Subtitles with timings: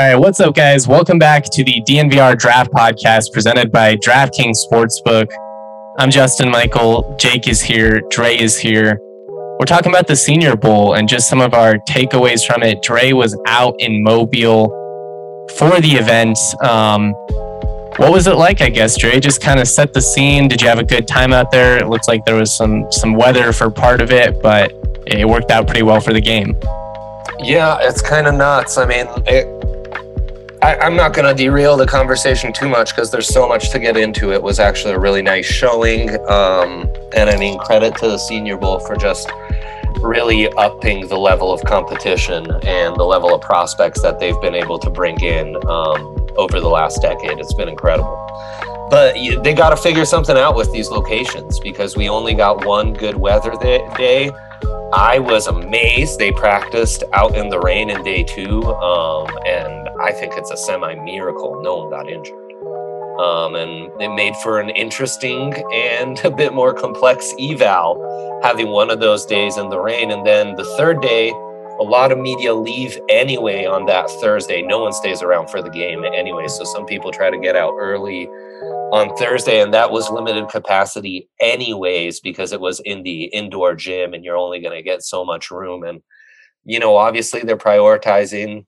[0.00, 0.86] All right, what's up, guys?
[0.86, 5.26] Welcome back to the DNVR Draft Podcast presented by DraftKings Sportsbook.
[5.98, 7.16] I'm Justin Michael.
[7.18, 8.00] Jake is here.
[8.08, 9.00] Dre is here.
[9.58, 12.80] We're talking about the Senior Bowl and just some of our takeaways from it.
[12.80, 14.68] Dre was out in Mobile
[15.56, 16.38] for the event.
[16.62, 17.12] Um,
[17.96, 18.60] what was it like?
[18.60, 20.46] I guess Dre just kind of set the scene.
[20.46, 21.76] Did you have a good time out there?
[21.76, 24.70] It looks like there was some some weather for part of it, but
[25.08, 26.56] it worked out pretty well for the game.
[27.40, 28.78] Yeah, it's kind of nuts.
[28.78, 29.57] I mean, it,
[30.62, 33.78] I, am not going to derail the conversation too much because there's so much to
[33.78, 34.32] get into.
[34.32, 36.10] It was actually a really nice showing.
[36.28, 39.30] Um, and I mean, credit to the Senior Bowl for just
[40.00, 44.78] really upping the level of competition and the level of prospects that they've been able
[44.78, 47.38] to bring in um, over the last decade.
[47.38, 48.16] It's been incredible.
[48.90, 52.94] But they got to figure something out with these locations because we only got one
[52.94, 54.30] good weather day.
[54.92, 58.64] I was amazed they practiced out in the rain in day two.
[58.64, 62.34] Um, and I think it's a semi miracle no one got injured.
[63.20, 68.90] Um, and it made for an interesting and a bit more complex eval having one
[68.90, 70.10] of those days in the rain.
[70.10, 71.32] And then the third day,
[71.78, 74.62] a lot of media leave anyway on that Thursday.
[74.62, 76.48] No one stays around for the game anyway.
[76.48, 78.26] So some people try to get out early
[78.92, 84.14] on Thursday, and that was limited capacity anyways because it was in the indoor gym
[84.14, 85.84] and you're only going to get so much room.
[85.84, 86.02] And,
[86.64, 88.64] you know, obviously they're prioritizing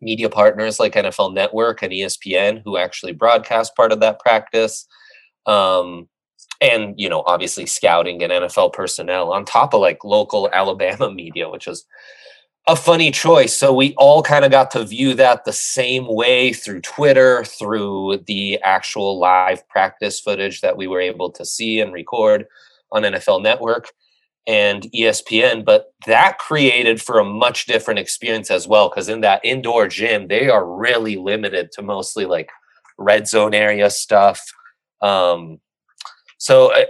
[0.00, 4.86] media partners like NFL Network and ESPN who actually broadcast part of that practice.
[5.46, 6.08] Um,
[6.60, 11.48] and you know, obviously scouting and NFL personnel on top of like local Alabama media,
[11.48, 11.84] which is
[12.68, 13.56] a funny choice.
[13.56, 18.18] So we all kind of got to view that the same way through Twitter, through
[18.26, 22.44] the actual live practice footage that we were able to see and record
[22.92, 23.90] on NFL Network
[24.46, 28.90] and ESPN, but that created for a much different experience as well.
[28.90, 32.50] Because in that indoor gym, they are really limited to mostly like
[32.98, 34.42] red zone area stuff.
[35.00, 35.58] Um,
[36.36, 36.86] so a,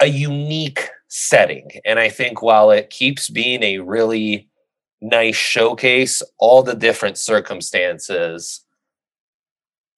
[0.00, 4.49] a unique setting, and I think while it keeps being a really
[5.00, 8.64] nice showcase, all the different circumstances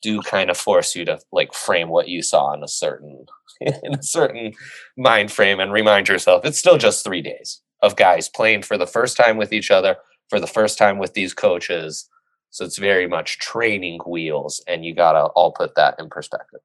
[0.00, 3.24] do kind of force you to like frame what you saw in a certain
[3.60, 4.52] in a certain
[4.96, 8.86] mind frame and remind yourself it's still just three days of guys playing for the
[8.86, 9.96] first time with each other
[10.28, 12.08] for the first time with these coaches.
[12.50, 16.60] So it's very much training wheels and you gotta all put that in perspective.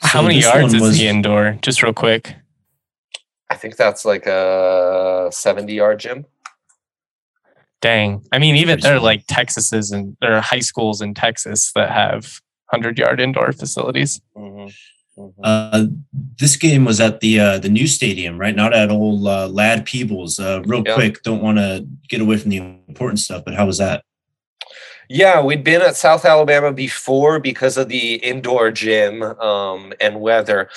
[0.00, 0.98] How so many yards is was...
[0.98, 1.58] the indoor?
[1.62, 2.34] Just real quick.
[3.50, 6.24] I think that's like a 70 yard gym
[7.82, 8.24] Dang.
[8.30, 11.90] I mean, even there are like Texas's and there are high schools in Texas that
[11.90, 14.20] have 100 yard indoor facilities.
[14.36, 14.68] Mm-hmm.
[15.18, 15.40] Mm-hmm.
[15.44, 15.86] Uh,
[16.38, 18.56] this game was at the uh, the new stadium, right?
[18.56, 20.38] Not at old uh, Ladd Peebles.
[20.38, 20.94] Uh, real yeah.
[20.94, 22.56] quick, don't want to get away from the
[22.88, 24.04] important stuff, but how was that?
[25.10, 30.70] Yeah, we'd been at South Alabama before because of the indoor gym um, and weather.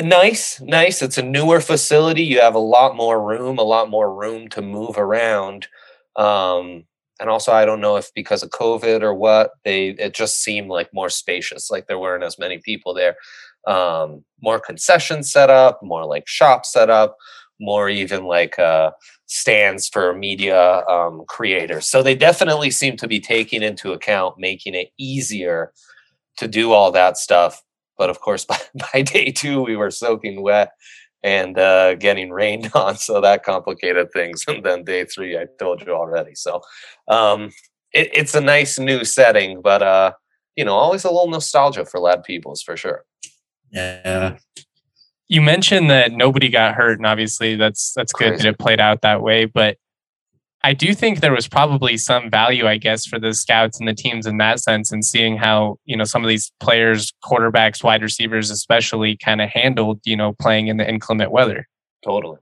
[0.00, 1.02] nice, nice.
[1.02, 2.22] It's a newer facility.
[2.22, 5.66] You have a lot more room, a lot more room to move around.
[6.16, 6.84] Um,
[7.20, 10.68] and also, I don't know if because of COVID or what, they it just seemed
[10.68, 13.16] like more spacious, like there weren't as many people there.
[13.66, 17.16] Um, more concessions set up, more like shops set up,
[17.60, 18.90] more even like uh,
[19.26, 21.86] stands for media um, creators.
[21.86, 25.72] So they definitely seem to be taking into account making it easier
[26.38, 27.62] to do all that stuff.
[27.96, 28.58] But of course, by,
[28.92, 30.72] by day two, we were soaking wet
[31.22, 32.96] and uh, getting rained on.
[32.96, 34.44] So that complicated things.
[34.48, 36.34] And then day three, I told you already.
[36.34, 36.60] So
[37.08, 37.50] um,
[37.92, 40.12] it, it's a nice new setting, but uh,
[40.56, 43.04] you know, always a little nostalgia for Ladd Peebles for sure.
[43.70, 44.36] Yeah.
[45.28, 49.00] You mentioned that nobody got hurt, and obviously that's that's good that it played out
[49.00, 49.46] that way.
[49.46, 49.78] But
[50.64, 53.94] I do think there was probably some value, I guess, for the scouts and the
[53.94, 58.02] teams in that sense, and seeing how you know some of these players, quarterbacks, wide
[58.02, 61.68] receivers, especially, kind of handled you know playing in the inclement weather.
[62.04, 62.38] Totally.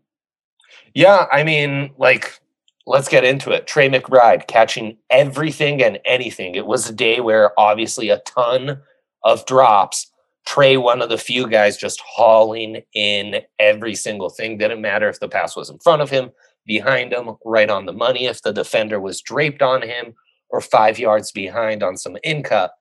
[0.94, 2.40] Yeah, I mean, like,
[2.86, 3.66] let's get into it.
[3.66, 6.56] Trey McBride catching everything and anything.
[6.56, 8.82] It was a day where obviously a ton
[9.22, 10.10] of drops.
[10.46, 14.58] Trey, one of the few guys, just hauling in every single thing.
[14.58, 16.30] Didn't matter if the pass was in front of him,
[16.66, 20.14] behind him, right on the money if the defender was draped on him,
[20.50, 22.72] or five yards behind on some in cut.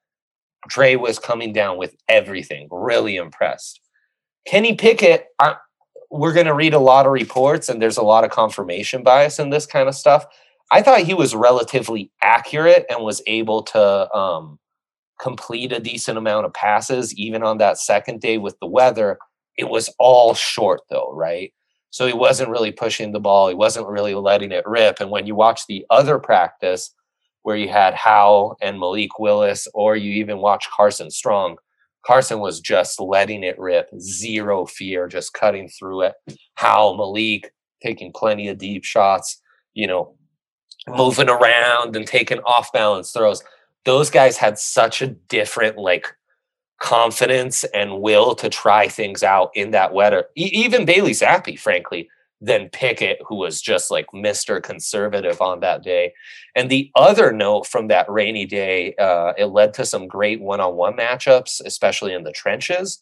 [0.67, 2.67] Dre was coming down with everything.
[2.71, 3.79] Really impressed.
[4.45, 5.55] Kenny Pickett, I,
[6.11, 9.39] we're going to read a lot of reports, and there's a lot of confirmation bias
[9.39, 10.25] in this kind of stuff.
[10.71, 14.59] I thought he was relatively accurate and was able to um,
[15.19, 19.17] complete a decent amount of passes, even on that second day with the weather.
[19.57, 21.53] It was all short, though, right?
[21.91, 23.47] So he wasn't really pushing the ball.
[23.47, 24.99] He wasn't really letting it rip.
[24.99, 26.93] And when you watch the other practice,
[27.43, 31.57] where you had Howell and Malik Willis, or you even watch Carson Strong,
[32.05, 36.13] Carson was just letting it rip, zero fear, just cutting through it.
[36.55, 39.41] Howell, Malik taking plenty of deep shots,
[39.73, 40.15] you know,
[40.87, 43.43] moving around and taking off balance throws.
[43.85, 46.07] Those guys had such a different like
[46.79, 50.25] confidence and will to try things out in that weather.
[50.35, 52.09] E- even Bailey Zappe, frankly,
[52.41, 54.63] than Pickett, who was just like Mr.
[54.63, 56.13] Conservative on that day.
[56.55, 60.61] And the other note from that rainy day, uh, it led to some great one
[60.61, 63.01] on one matchups, especially in the trenches.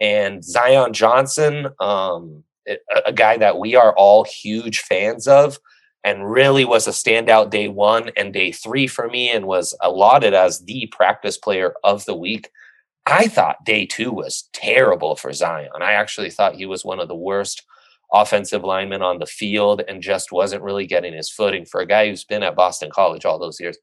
[0.00, 2.76] And Zion Johnson, um, a,
[3.06, 5.58] a guy that we are all huge fans of,
[6.04, 10.34] and really was a standout day one and day three for me, and was allotted
[10.34, 12.50] as the practice player of the week.
[13.10, 15.70] I thought day two was terrible for Zion.
[15.80, 17.64] I actually thought he was one of the worst
[18.12, 22.08] offensive linemen on the field and just wasn't really getting his footing for a guy
[22.08, 23.78] who's been at Boston College all those years.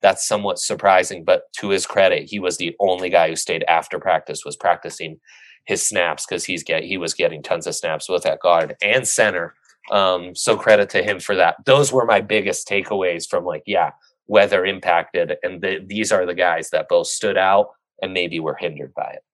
[0.00, 3.98] That's somewhat surprising, but to his credit, he was the only guy who stayed after
[3.98, 5.18] practice, was practicing
[5.66, 9.08] his snaps because he's get he was getting tons of snaps with that guard and
[9.08, 9.54] center.
[9.90, 11.56] Um, so credit to him for that.
[11.66, 13.90] Those were my biggest takeaways from like, yeah,
[14.28, 17.70] weather impacted, and the, these are the guys that both stood out
[18.02, 19.24] and maybe we're hindered by it.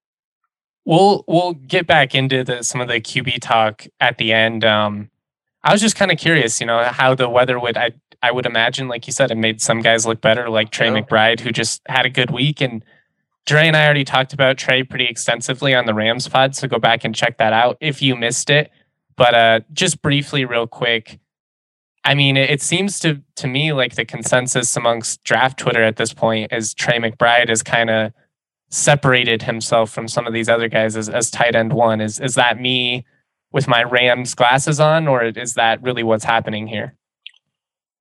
[0.85, 4.65] We'll we'll get back into the, some of the QB talk at the end.
[4.65, 5.11] Um,
[5.63, 7.77] I was just kind of curious, you know, how the weather would.
[7.77, 10.91] I I would imagine, like you said, it made some guys look better, like Trey
[10.91, 11.01] yeah.
[11.01, 12.61] McBride, who just had a good week.
[12.61, 12.85] And
[13.47, 16.79] Dre and I already talked about Trey pretty extensively on the Rams pod, so go
[16.79, 18.71] back and check that out if you missed it.
[19.17, 21.19] But uh, just briefly, real quick,
[22.05, 25.97] I mean, it, it seems to to me like the consensus amongst draft Twitter at
[25.97, 28.13] this point is Trey McBride is kind of
[28.71, 32.01] separated himself from some of these other guys as, as tight end one.
[32.01, 33.05] Is is that me
[33.53, 36.97] with my Rams glasses on, or is that really what's happening here?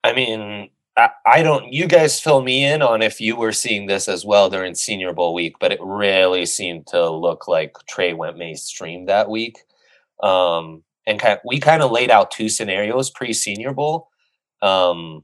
[0.04, 1.72] I mean, I, I don't.
[1.72, 5.14] You guys fill me in on if you were seeing this as well during Senior
[5.14, 9.58] Bowl week, but it really seemed to look like Trey went mainstream that week.
[10.22, 14.10] Um, and kind of, we kind of laid out two scenarios pre Senior Bowl.
[14.62, 15.24] Um,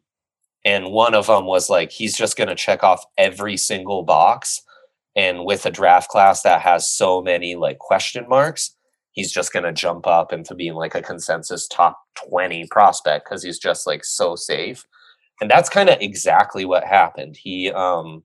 [0.65, 4.61] and one of them was like he's just going to check off every single box
[5.15, 8.75] and with a draft class that has so many like question marks,
[9.11, 13.43] he's just going to jump up into being like a consensus top 20 prospect because
[13.43, 14.85] he's just like so safe.
[15.41, 17.37] And that's kind of exactly what happened.
[17.37, 18.23] He, um,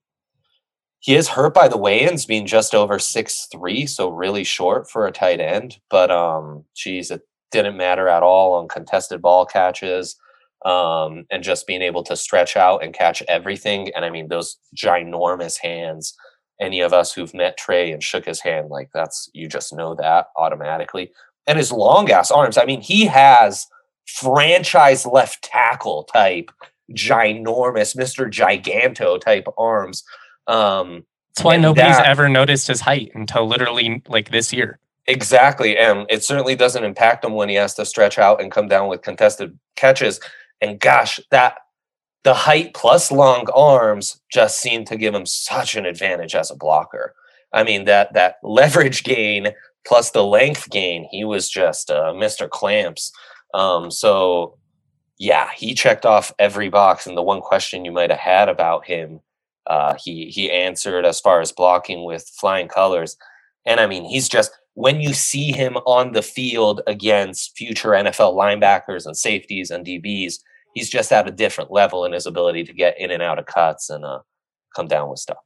[0.99, 5.05] he is hurt by the weigh-ins being just over six three, so really short for
[5.05, 5.77] a tight end.
[5.89, 7.21] But um, geez, it
[7.51, 10.15] didn't matter at all on contested ball catches
[10.65, 13.91] um, and just being able to stretch out and catch everything.
[13.95, 16.15] And I mean, those ginormous hands
[16.59, 19.95] any of us who've met Trey and shook his hand, like that's you just know
[19.95, 21.11] that automatically.
[21.47, 22.57] And his long ass arms.
[22.57, 23.67] I mean, he has
[24.07, 26.51] franchise left tackle type,
[26.91, 28.29] ginormous, Mr.
[28.29, 30.03] Giganto type arms.
[30.47, 34.79] Um, That's why nobody's that, ever noticed his height until literally like this year.
[35.07, 35.77] Exactly.
[35.77, 38.87] And it certainly doesn't impact him when he has to stretch out and come down
[38.87, 40.19] with contested catches.
[40.61, 41.57] And gosh, that
[42.25, 46.55] the height plus long arms just seemed to give him such an advantage as a
[46.55, 47.15] blocker.
[47.53, 49.53] I mean that that leverage gain
[49.87, 52.49] plus the length gain, he was just uh, Mr.
[52.49, 53.11] Clamps.
[53.53, 54.57] Um, so
[55.19, 57.05] yeah, he checked off every box.
[57.05, 59.21] And the one question you might have had about him,
[59.67, 63.17] uh, he he answered as far as blocking with flying colors.
[63.67, 68.33] And I mean, he's just when you see him on the field against future NFL
[68.33, 70.39] linebackers and safeties and DBs,
[70.75, 73.47] he's just at a different level in his ability to get in and out of
[73.47, 74.19] cuts and uh,
[74.75, 75.37] come down with stuff.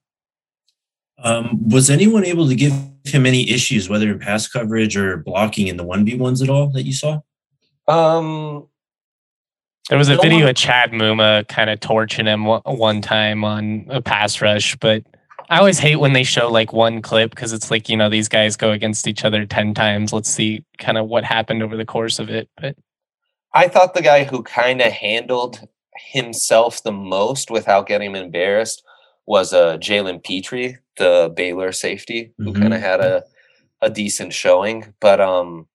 [1.23, 2.73] Um, was anyone able to give
[3.05, 6.49] him any issues, whether in pass coverage or blocking in the one v ones at
[6.49, 7.19] all that you saw?
[7.87, 8.67] Um,
[9.89, 10.49] there was a no video one...
[10.49, 15.03] of Chad Muma kind of torching him one time on a pass rush, but
[15.49, 18.29] I always hate when they show like one clip because it's like you know these
[18.29, 20.13] guys go against each other ten times.
[20.13, 22.77] Let's see kind of what happened over the course of it, but
[23.53, 28.83] I thought the guy who kind of handled himself the most without getting embarrassed
[29.25, 32.61] was uh, Jalen Pitre, the Baylor safety, who mm-hmm.
[32.61, 33.23] kind of had a,
[33.81, 34.93] a decent showing.
[34.99, 35.67] But um,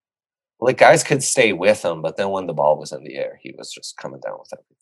[0.60, 3.38] like guys could stay with him, but then when the ball was in the air,
[3.42, 4.74] he was just coming down with everything.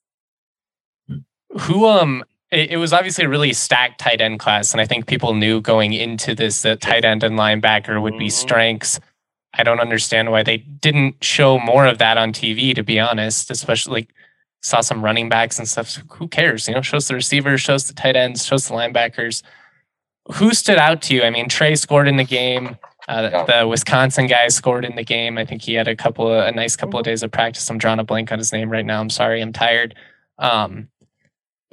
[1.67, 5.07] Who um it, it, was obviously a really stacked tight end class, and I think
[5.07, 8.29] people knew going into this that tight end and linebacker would be mm-hmm.
[8.29, 9.01] strengths.
[9.55, 13.51] I don't understand why they didn't show more of that on TV, to be honest,
[13.51, 14.15] especially like
[14.63, 15.99] saw some running backs and stuff.
[16.13, 16.69] Who cares?
[16.69, 19.43] You know, shows the receivers, shows the tight ends, shows the linebackers.
[20.35, 21.23] Who stood out to you?
[21.23, 22.77] I mean, Trey scored in the game.
[23.09, 23.45] Uh.
[23.45, 25.37] The Wisconsin guy scored in the game.
[25.37, 27.69] I think he had a couple of a nice couple of days of practice.
[27.69, 29.01] I'm drawing a blank on his name right now.
[29.01, 29.43] I'm sorry.
[29.43, 29.97] I'm tired.
[30.39, 30.89] Um,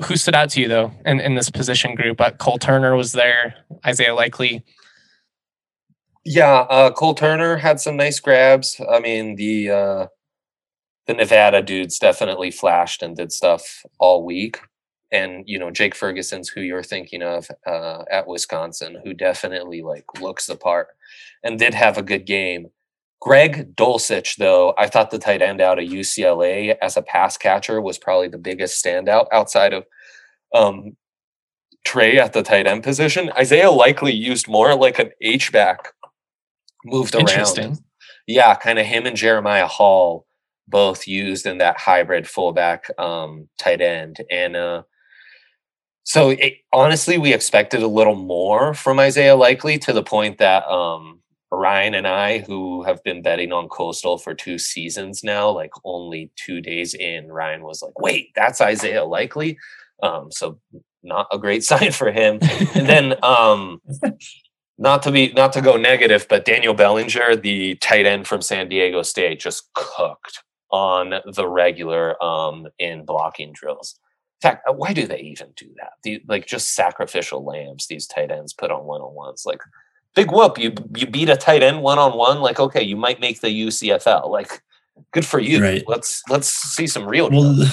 [0.06, 2.20] who stood out to you though in, in this position group?
[2.20, 3.56] Uh, Cole Turner was there.
[3.86, 4.64] Isaiah Likely.
[6.26, 8.80] Yeah, uh, Cole Turner had some nice grabs.
[8.90, 10.08] I mean, the uh,
[11.08, 14.60] the Nevada dudes definitely flashed and did stuff all week.
[15.12, 20.06] And you know, Jake Ferguson's who you're thinking of uh, at Wisconsin, who definitely like
[20.22, 20.88] looks the part
[21.44, 22.68] and did have a good game.
[23.22, 27.82] Greg Dulcich, though, I thought the tight end out of UCLA as a pass catcher
[27.82, 29.86] was probably the biggest standout outside of
[30.56, 30.96] um,
[31.86, 33.32] Trey at the tight end position.
[33.38, 35.94] Isaiah Likely used more like an H back,
[36.86, 37.80] moved around.
[38.28, 40.26] Yeah, kind of him and Jeremiah Hall
[40.68, 44.18] both used in that hybrid fullback um, tight end.
[44.30, 44.84] And uh,
[46.04, 50.68] so it, honestly, we expected a little more from Isaiah Likely to the point that
[50.68, 51.22] um,
[51.52, 56.32] Ryan and I, who have been betting on Coastal for two seasons now, like only
[56.36, 59.58] two days in, Ryan was like, wait, that's Isaiah Likely.
[60.04, 60.60] Um, so
[61.04, 62.40] not a great sign for him.
[62.76, 63.82] and then um,
[64.80, 68.70] not to be not to go negative, but Daniel Bellinger, the tight end from San
[68.70, 74.00] Diego State, just cooked on the regular um, in blocking drills.
[74.42, 75.92] In fact, uh, why do they even do that?
[76.04, 79.44] The, like just sacrificial lambs these tight ends put on one on ones.
[79.46, 79.60] Like
[80.16, 82.40] big whoop, you you beat a tight end one on one.
[82.40, 84.30] Like okay, you might make the USFL.
[84.30, 84.62] Like
[85.12, 85.62] good for you.
[85.62, 85.84] Right.
[85.88, 87.30] Let's let's see some real.
[87.30, 87.54] Well,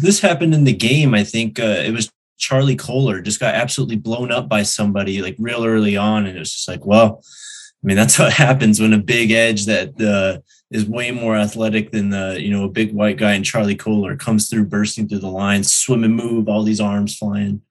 [0.00, 1.12] this happened in the game.
[1.12, 5.36] I think uh, it was Charlie Kolar just got absolutely blown up by somebody like
[5.38, 7.22] real early on, and it was just like, well,
[7.82, 10.40] I mean, that's what happens when a big edge that uh,
[10.70, 14.16] is way more athletic than the you know a big white guy and Charlie Kolar
[14.16, 17.62] comes through bursting through the lines, swim and move, all these arms flying.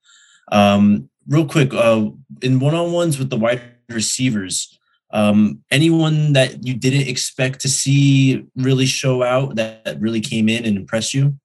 [0.51, 2.09] Um, real quick, uh,
[2.41, 4.77] in one on ones with the wide receivers,
[5.12, 10.50] um, anyone that you didn't expect to see really show out that, that really came
[10.50, 11.38] in and impressed you?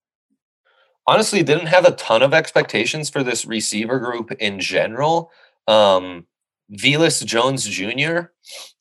[1.07, 5.31] Honestly, didn't have a ton of expectations for this receiver group in general.
[5.67, 6.27] Um,
[6.73, 8.31] Velus Jones Jr.,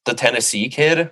[0.06, 1.12] the Tennessee kid,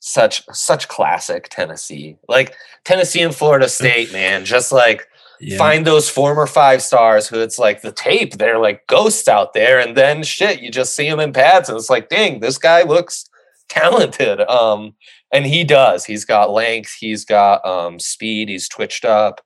[0.00, 2.16] such such classic Tennessee.
[2.28, 5.06] Like Tennessee and Florida State, man, just like
[5.40, 5.58] yeah.
[5.58, 9.78] find those former five stars who it's like the tape, they're like ghosts out there,
[9.78, 12.82] and then shit, you just see them in pads, and it's like, dang, this guy
[12.82, 13.28] looks
[13.68, 14.40] talented.
[14.40, 14.94] Um,
[15.32, 16.04] and he does.
[16.04, 19.40] He's got length, he's got um speed, he's twitched up,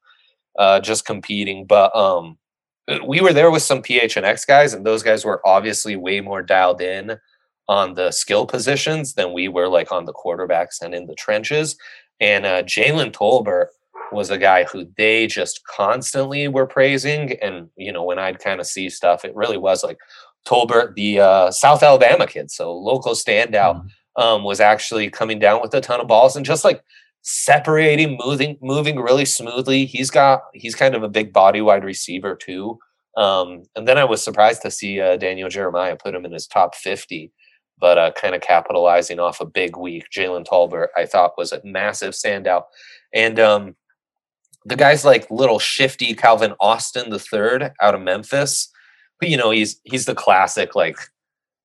[0.59, 1.67] uh, just competing.
[1.67, 2.39] But um
[3.07, 6.81] we were there with some PHNX guys, and those guys were obviously way more dialed
[6.81, 7.19] in
[7.69, 11.77] on the skill positions than we were like on the quarterbacks and in the trenches.
[12.21, 13.69] And uh, Jalen Tolbert
[14.13, 17.33] was a guy who they just constantly were praising.
[17.41, 19.99] And, you know, when I'd kind of see stuff, it really was like
[20.47, 24.23] Tolbert, the uh, South Alabama kid, so local standout, mm-hmm.
[24.23, 26.85] um, was actually coming down with a ton of balls and just like
[27.25, 29.85] separating, moving, moving really smoothly.
[29.85, 32.79] He's got, he's kind of a big body wide receiver too.
[33.17, 36.47] Um, and then I was surprised to see uh, Daniel Jeremiah put him in his
[36.47, 37.33] top 50
[37.79, 40.05] but uh, kind of capitalizing off a big week.
[40.15, 42.65] Jalen Tolbert, I thought, was a massive standout.
[43.13, 43.77] And um,
[44.65, 48.71] the guy's like little shifty Calvin Austin the third out of Memphis.
[49.21, 50.97] But you know, he's he's the classic like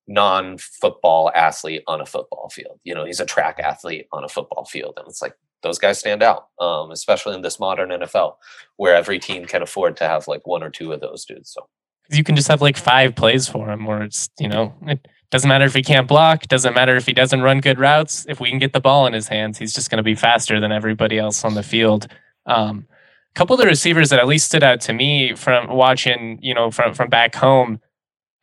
[0.09, 2.79] non-football athlete on a football field.
[2.83, 4.95] You know, he's a track athlete on a football field.
[4.97, 8.35] And it's like those guys stand out, um, especially in this modern NFL
[8.77, 11.51] where every team can afford to have like one or two of those dudes.
[11.51, 11.67] So
[12.09, 15.47] you can just have like five plays for him where it's, you know, it, doesn't
[15.47, 18.25] matter if he can't block, doesn't matter if he doesn't run good routes.
[18.27, 20.59] If we can get the ball in his hands, he's just going to be faster
[20.59, 22.07] than everybody else on the field.
[22.47, 22.87] Um,
[23.29, 26.55] a couple of the receivers that at least stood out to me from watching, you
[26.55, 27.79] know, from from back home,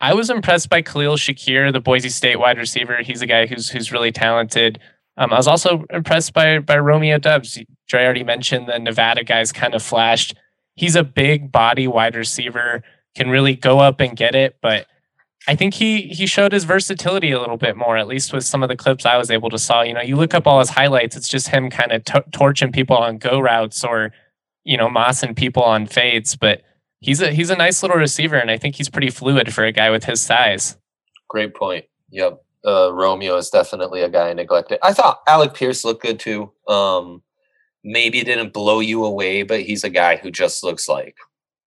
[0.00, 2.98] I was impressed by Khalil Shakir, the Boise State wide receiver.
[3.02, 4.78] He's a guy who's who's really talented.
[5.16, 7.58] Um, I was also impressed by by Romeo Doubs.
[7.88, 10.36] Dre already mentioned the Nevada guys kind of flashed.
[10.74, 12.82] He's a big body wide receiver,
[13.14, 14.86] can really go up and get it, but
[15.48, 18.62] I think he he showed his versatility a little bit more, at least with some
[18.62, 19.82] of the clips I was able to saw.
[19.82, 22.72] You know, you look up all his highlights; it's just him kind of t- torching
[22.72, 24.12] people on go routes or
[24.64, 26.34] you know mossing people on fades.
[26.34, 26.62] But
[27.06, 29.72] he's a he's a nice little receiver, and I think he's pretty fluid for a
[29.72, 30.76] guy with his size.
[31.28, 31.86] Great point.
[32.10, 32.42] Yep.
[32.66, 34.78] uh, Romeo is definitely a guy I neglected.
[34.82, 36.52] I thought Alec Pierce looked good too.
[36.68, 37.22] Um,
[37.84, 41.16] maybe didn't blow you away, but he's a guy who just looks like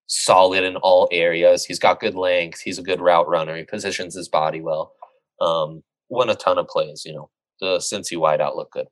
[0.07, 1.65] solid in all areas.
[1.65, 2.61] He's got good length.
[2.61, 3.55] He's a good route runner.
[3.55, 4.93] He positions his body well.
[5.39, 7.03] Um, won a ton of plays.
[7.05, 7.29] You know,
[7.61, 8.87] the Cincy wideout looked good.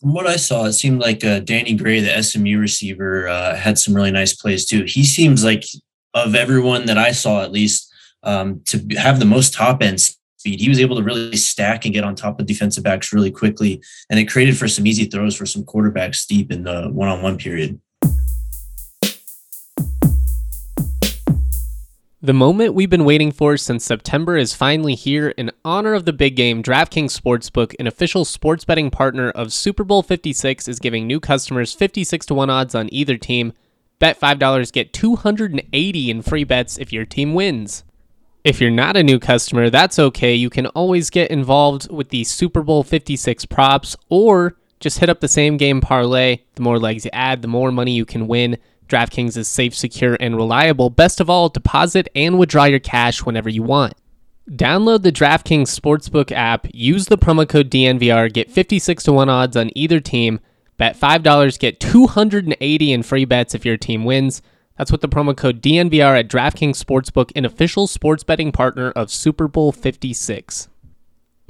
[0.00, 3.78] From what I saw, it seemed like uh, Danny Gray, the SMU receiver, uh, had
[3.78, 4.84] some really nice plays too.
[4.84, 5.64] He seems like
[6.14, 10.60] of everyone that I saw, at least, um, to have the most top end speed.
[10.60, 13.82] He was able to really stack and get on top of defensive backs really quickly,
[14.08, 17.22] and it created for some easy throws for some quarterbacks deep in the one on
[17.22, 17.80] one period.
[22.20, 25.28] The moment we've been waiting for since September is finally here.
[25.36, 29.84] In honor of the big game, DraftKings Sportsbook, an official sports betting partner of Super
[29.84, 33.52] Bowl 56, is giving new customers 56 to 1 odds on either team.
[34.00, 37.84] Bet $5, get 280 in free bets if your team wins.
[38.42, 40.34] If you're not a new customer, that's okay.
[40.34, 45.20] You can always get involved with the Super Bowl 56 props or just hit up
[45.20, 46.38] the same game parlay.
[46.56, 48.58] The more legs you add, the more money you can win.
[48.88, 50.90] DraftKings is safe, secure, and reliable.
[50.90, 53.94] Best of all, deposit and withdraw your cash whenever you want.
[54.50, 59.56] Download the DraftKings Sportsbook app, use the promo code DNVR, get 56 to 1 odds
[59.56, 60.40] on either team.
[60.78, 64.40] Bet $5, get 280 in free bets if your team wins.
[64.78, 69.10] That's with the promo code DNVR at DraftKings Sportsbook, an official sports betting partner of
[69.10, 70.68] Super Bowl 56.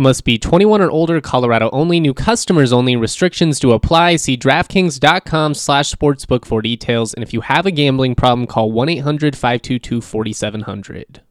[0.00, 4.14] Must be 21 or older, Colorado only, new customers only, restrictions do apply.
[4.14, 7.12] See DraftKings.com slash sportsbook for details.
[7.12, 11.22] And if you have a gambling problem, call 1 800 522 4700.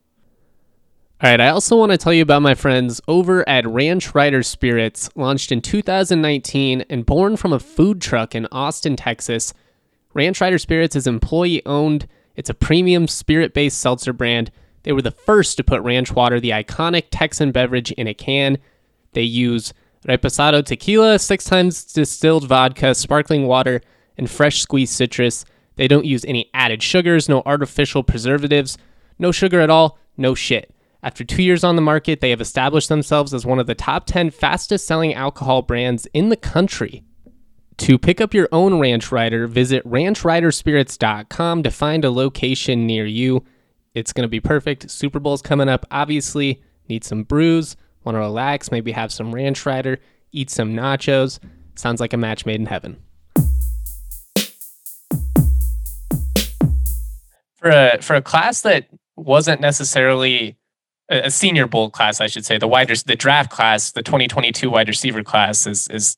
[1.20, 4.44] All right, I also want to tell you about my friends over at Ranch Rider
[4.44, 9.54] Spirits, launched in 2019 and born from a food truck in Austin, Texas.
[10.14, 12.06] Ranch Rider Spirits is employee owned,
[12.36, 14.52] it's a premium spirit based seltzer brand
[14.88, 18.58] they were the first to put ranch water, the iconic Texan beverage, in a can.
[19.12, 19.74] They use
[20.08, 23.82] reposado tequila, six times distilled vodka, sparkling water,
[24.17, 25.44] and fresh squeezed citrus.
[25.75, 28.77] They don't use any added sugars, no artificial preservatives,
[29.20, 30.74] no sugar at all, no shit.
[31.03, 34.05] After two years on the market, they have established themselves as one of the top
[34.05, 37.03] 10 fastest selling alcohol brands in the country.
[37.79, 43.44] To pick up your own Ranch Rider, visit ranchriderspirits.com to find a location near you.
[43.98, 44.92] It's going to be perfect.
[44.92, 45.83] Super Bowl's coming up.
[45.90, 49.98] Obviously, need some brews, want to relax, maybe have some ranch rider,
[50.31, 51.40] eat some nachos.
[51.74, 52.98] Sounds like a match made in heaven.
[57.55, 60.57] For a for a class that wasn't necessarily
[61.10, 64.90] a senior bowl class, I should say, the wide the draft class, the 2022 wide
[64.90, 66.18] receiver class is is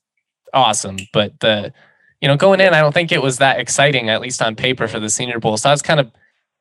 [0.52, 0.98] awesome.
[1.14, 1.72] But the
[2.20, 4.86] you know going in, I don't think it was that exciting, at least on paper,
[4.86, 5.56] for the senior bowl.
[5.56, 6.12] So I was kind of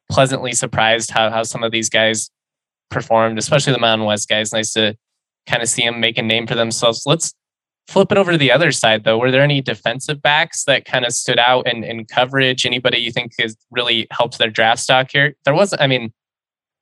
[0.10, 2.30] pleasantly surprised how how some of these guys
[2.90, 4.52] performed, especially the Mountain West guys.
[4.52, 4.98] Nice to
[5.48, 7.04] kind of see them make a name for themselves.
[7.06, 7.34] Let's
[7.88, 9.18] flip it over to the other side though.
[9.18, 12.66] Were there any defensive backs that kind of stood out in, in coverage?
[12.66, 15.36] Anybody you think has really helped their draft stock here?
[15.46, 16.14] There wasn't, I mean,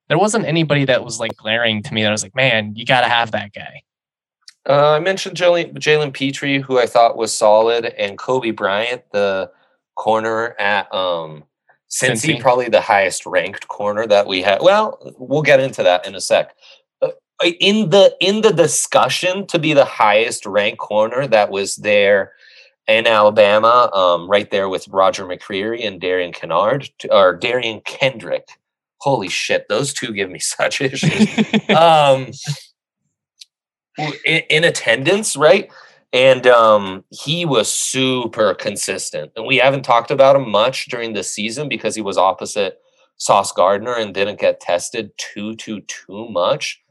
[0.09, 2.85] there wasn't anybody that was like glaring to me that I was like, man, you
[2.85, 3.81] got to have that guy.
[4.67, 9.49] Uh, I mentioned Jalen, Pitre, who I thought was solid, and Coby Bryant, the
[9.95, 11.45] corner at um,
[11.89, 14.61] Cincy, Cincy, probably the highest ranked corner that we have.
[14.61, 16.53] Well, we'll get into that in a sec.
[17.01, 17.09] Uh,
[17.59, 22.33] in the in the discussion to be the highest ranked corner that was there
[22.87, 28.47] in Alabama, um, right there with Roger McCreary and Derion Kennard or Derion Kendrick.
[28.99, 31.69] Holy shit, those two give me such issues.
[31.69, 32.31] um,
[34.25, 35.69] in, in attendance, right?
[36.13, 39.31] And um, he was super consistent.
[39.35, 42.79] And we haven't talked about him much during the season because he was opposite
[43.17, 46.81] Sauce Gardner and didn't get tested too too too much.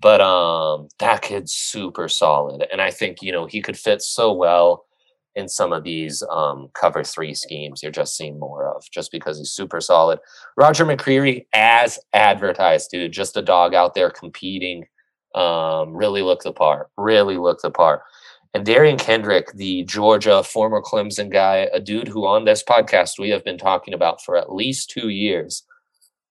[0.00, 4.32] But um, that kid's super solid, and I think you know he could fit so
[4.32, 4.86] well
[5.34, 9.38] in some of these um, cover three schemes you're just seeing more of, just because
[9.38, 10.18] he's super solid.
[10.56, 14.86] Roger McCreary, as advertised, dude, just a dog out there competing.
[15.34, 16.90] Um, really looked the part.
[16.96, 18.02] Really looked the part.
[18.54, 23.30] And Derion Kendrick, the Georgia former Clemson guy, a dude who on this podcast we
[23.30, 25.64] have been talking about for at least two years,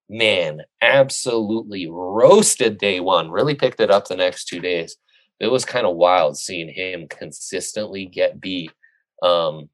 [0.10, 4.96] man, absolutely roasted day one, really picked it up the next two days.
[5.42, 8.72] It was kind of wild seeing him consistently get beat.
[9.22, 9.70] Um,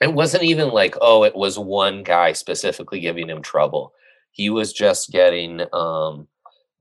[0.00, 3.92] it wasn't even like, oh, it was one guy specifically giving him trouble.
[4.30, 6.28] He was just getting um,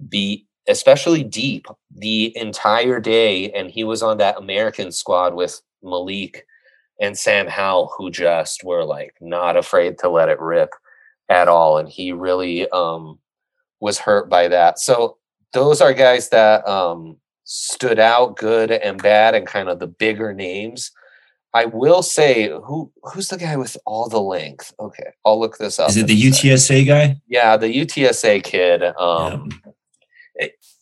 [0.08, 3.52] beat especially deep the entire day.
[3.52, 6.46] And he was on that American squad with Malik
[7.00, 10.70] and Sam Howell, who just were like not afraid to let it rip
[11.30, 11.78] at all.
[11.78, 13.20] And he really um,
[13.80, 14.80] was hurt by that.
[14.80, 15.18] So
[15.52, 20.34] those are guys that um, stood out, good and bad, and kind of the bigger
[20.34, 20.92] names.
[21.56, 24.74] I will say, who who's the guy with all the length?
[24.80, 25.90] Okay, I'll look this up.
[25.90, 27.22] Is it the UTSA guy?
[27.28, 28.84] Yeah, the UTSA kid.
[28.84, 29.72] Um, yeah.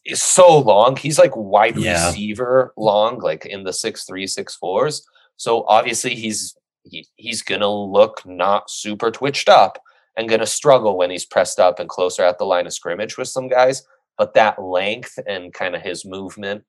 [0.05, 0.95] Is so long.
[0.95, 2.07] He's like wide yeah.
[2.07, 5.05] receiver long, like in the six three, six fours.
[5.37, 9.81] So obviously he's he, he's gonna look not super twitched up
[10.17, 13.27] and gonna struggle when he's pressed up and closer at the line of scrimmage with
[13.27, 13.83] some guys.
[14.17, 16.63] But that length and kind of his movement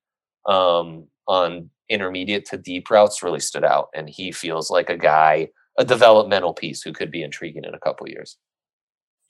[0.47, 3.89] um, on intermediate to deep routes really stood out.
[3.95, 7.81] And he feels like a guy, a developmental piece who could be intriguing in a
[7.81, 8.39] couple years.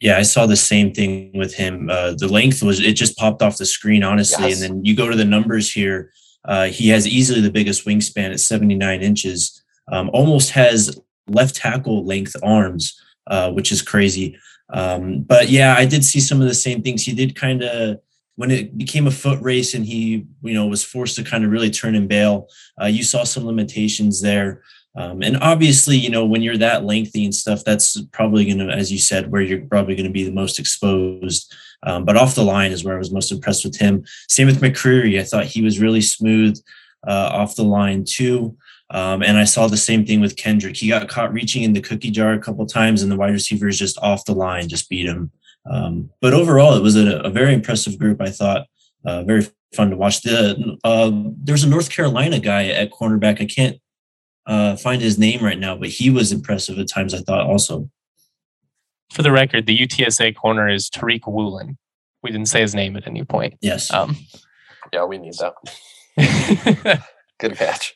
[0.02, 1.88] Yeah, I saw the same thing with him.
[1.88, 4.48] Uh, the length was it just popped off the screen, honestly.
[4.48, 4.60] Yes.
[4.60, 6.10] And then you go to the numbers here.
[6.44, 9.62] Uh, he has easily the biggest wingspan at 79 inches.
[9.92, 14.36] Um, almost has left tackle length arms, uh, which is crazy.
[14.72, 17.04] Um, but yeah, I did see some of the same things.
[17.04, 18.00] He did kind of
[18.34, 21.50] when it became a foot race and he you know was forced to kind of
[21.50, 22.48] really turn and bail
[22.80, 24.62] uh, you saw some limitations there
[24.94, 28.72] um, and obviously you know when you're that lengthy and stuff that's probably going to
[28.72, 31.52] as you said where you're probably going to be the most exposed
[31.85, 34.61] um, but off the line is where i was most impressed with him same with
[34.61, 36.59] mccreary i thought he was really smooth
[37.07, 38.57] uh, off the line too
[38.92, 40.76] um, and I saw the same thing with Kendrick.
[40.76, 43.78] He got caught reaching in the cookie jar a couple times, and the wide receivers
[43.78, 45.33] just off the line just beat him.
[45.68, 48.20] Um, but overall, it was a, a, very impressive group.
[48.20, 48.66] I thought
[49.07, 50.20] uh, very fun to watch.
[50.20, 51.11] The uh,
[51.42, 53.40] there's a North Carolina guy at cornerback.
[53.40, 53.81] I can't
[54.46, 57.14] uh, find his name right now, but he was impressive at times.
[57.14, 57.90] I thought also.
[59.11, 61.76] For the record, the UTSA corner is Tariq Woolen.
[62.22, 63.55] We didn't say his name at any point.
[63.61, 63.92] Yes.
[63.92, 64.16] Um,
[64.92, 67.02] yeah, we need that.
[67.38, 67.94] Good catch.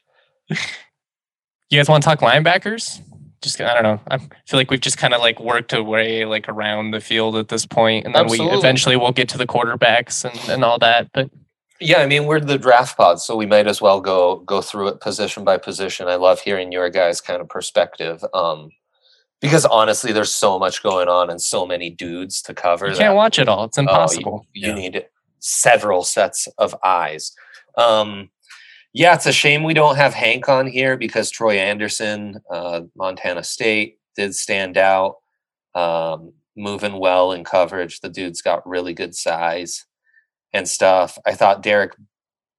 [0.51, 3.01] You guys want to talk linebackers?
[3.43, 4.01] just I don't know.
[4.11, 7.37] I feel like we've just kind of like worked a way like around the field
[7.37, 8.53] at this point, and then Absolutely.
[8.53, 11.11] we eventually will get to the quarterbacks and, and all that.
[11.13, 11.31] But
[11.81, 14.89] yeah, I mean we're the draft pod, so we might as well go go through
[14.89, 16.09] it position by position.
[16.09, 18.25] I love hearing your guys' kind of perspective.
[18.35, 18.71] Um,
[19.41, 22.89] because honestly, there's so much going on and so many dudes to cover.
[22.89, 24.41] You can't watch it all; it's impossible.
[24.43, 24.75] Oh, you, you yeah.
[24.75, 25.07] need
[25.41, 27.33] several sets of eyes.
[27.77, 28.31] Um,
[28.95, 33.45] yeah, it's a shame we don't have Hank on here because Troy Andersen, uh, Montana
[33.45, 35.17] State, did stand out,
[35.75, 38.01] um, moving well in coverage.
[38.01, 39.85] The dude's got really good size
[40.53, 41.19] and stuff.
[41.27, 41.95] I thought Derek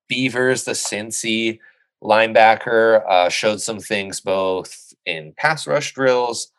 [0.07, 1.59] Beavers, the Cincy
[2.03, 6.51] linebacker, uh, showed some things both in pass rush drills.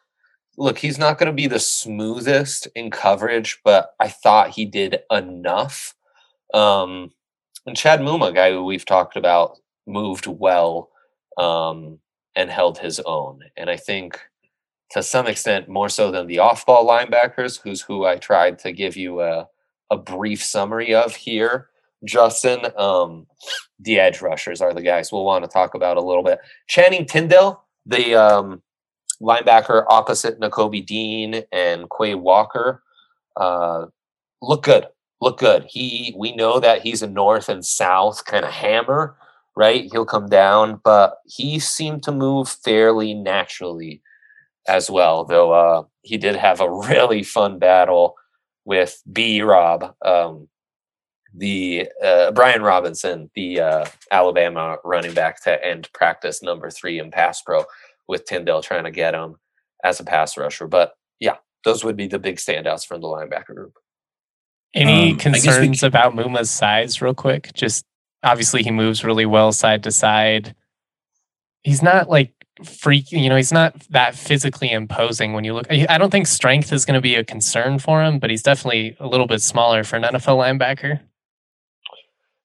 [0.57, 5.01] Look, he's not going to be the smoothest in coverage, but I thought he did
[5.11, 5.95] enough.
[6.53, 7.13] Um,
[7.67, 10.91] and Chad Muma, guy who we've talked about moved well
[11.37, 12.01] um,
[12.35, 13.41] and held his own.
[13.57, 14.21] And I think
[14.91, 18.97] to some extent more so than the off-ball linebackers, who's who I tried to give
[18.97, 19.47] you a,
[19.91, 21.69] a brief summary of here.
[22.05, 23.27] Justin, um,
[23.81, 26.39] the edge rushers are the guys we'll want to talk about a little bit.
[26.69, 28.63] Channing Tindall, the um,
[29.21, 32.83] linebacker opposite Nakobe Dean and Quay Walker,
[33.37, 33.87] uh,
[34.41, 34.87] look good.
[35.21, 35.67] Look good.
[35.69, 39.17] He we know that he's a north and south kind of hammer
[39.59, 39.89] right?
[39.91, 44.01] He'll come down, but he seemed to move fairly naturally
[44.69, 48.15] as well, though uh, he did have a really fun battle
[48.69, 50.47] with B Rob, um,
[51.35, 57.11] the uh, Brian Robinson, the uh, Alabama running back to end practice number three in
[57.11, 57.65] pass pro
[58.09, 59.37] with Tindall trying to get him
[59.83, 60.67] as a pass rusher.
[60.67, 63.73] But yeah, those would be the big standouts from the linebacker group.
[64.75, 65.89] Any um, concerns can...
[65.89, 67.55] about Muma's size, real quick?
[67.55, 67.87] Just
[68.23, 70.55] obviously he moves really well side to side.
[71.63, 75.67] He's not like freak, you know, he's not that physically imposing when you look.
[75.71, 78.97] I don't think strength is going to be a concern for him, but he's definitely
[79.01, 81.01] a little bit smaller for an NFL linebacker.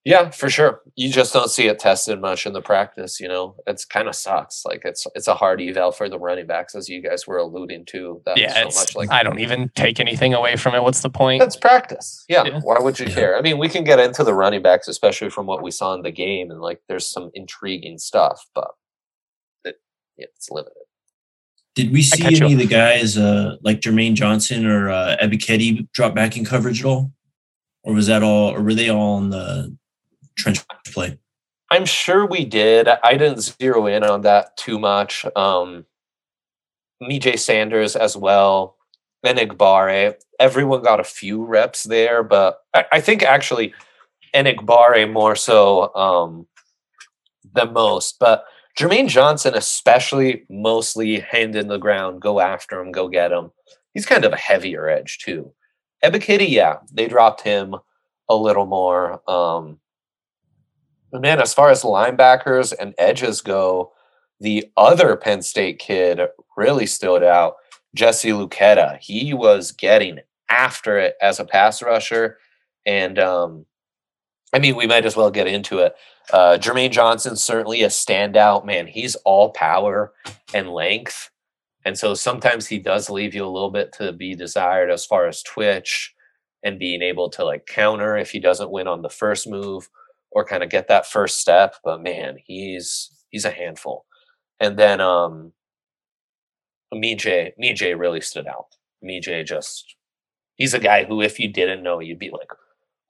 [0.06, 0.82] Yeah, for sure.
[0.96, 3.22] You just don't see it tested much in the practice.
[3.22, 4.66] You know, it's kind of sucks.
[4.66, 7.86] Like it's it's a hard eval for the running backs, as you guys were alluding
[7.86, 8.22] to.
[8.26, 10.84] That yeah, so much like I don't even take anything away from it.
[10.84, 11.42] What's the point?
[11.42, 12.26] it's practice.
[12.28, 12.44] Yeah.
[12.44, 12.60] yeah.
[12.62, 13.16] Why would you yeah.
[13.16, 13.38] care?
[13.38, 16.02] I mean, we can get into the running backs, especially from what we saw in
[16.02, 18.83] the game, and like there's some intriguing stuff, but it,
[20.18, 20.78] yeah, it's limited.
[21.76, 26.14] Did we see any of the guys uh, like Jermaine Johnson or uh, Ebiketie drop
[26.14, 27.12] back in coverage at all?
[27.84, 29.76] Or was that all, or were they all on the
[30.36, 31.18] trench play?
[31.72, 32.88] I'm sure we did.
[32.88, 35.26] I didn't zero in on that too much.
[35.36, 35.86] Um,
[37.02, 38.78] Myjai Sanders as well,
[39.26, 40.16] Enagbare.
[40.40, 43.74] Everyone got a few reps there, but I, I think actually
[44.36, 46.48] Enagbare more so um,
[47.54, 48.20] than most.
[48.20, 48.46] But
[48.78, 53.52] Jermaine Johnson, especially, mostly hand in the ground, go after him, go get him.
[53.94, 55.54] He's kind of a heavier edge too.
[56.04, 57.76] Ebiketie, yeah, they dropped him
[58.30, 59.22] a little more.
[59.30, 59.80] Um,
[61.12, 63.92] But man, as far as linebackers and edges go,
[64.40, 66.20] the other Penn State kid
[66.58, 67.58] really stood out.
[67.94, 68.98] Jesse Luketa.
[69.00, 72.40] He was getting after it as a pass rusher.
[72.88, 73.66] And um,
[74.54, 75.96] I mean, we might as well get into it.
[76.32, 78.66] Uh, Jermaine Johnson, certainly a standout.
[78.66, 80.14] Man, he's all power
[80.54, 81.32] and length.
[81.86, 85.28] And so sometimes he does leave you a little bit to be desired as far
[85.28, 86.14] as twitch
[86.64, 89.90] and being able to like counter if he doesn't win on the first move
[90.32, 91.76] or kind of get that first step.
[91.84, 94.06] But man, he's he's a handful.
[94.60, 95.52] And then um
[96.94, 98.68] Myjai, Myjai really stood out.
[99.04, 99.96] Myjai just
[100.56, 102.52] he's a guy who if you didn't know, you'd be like,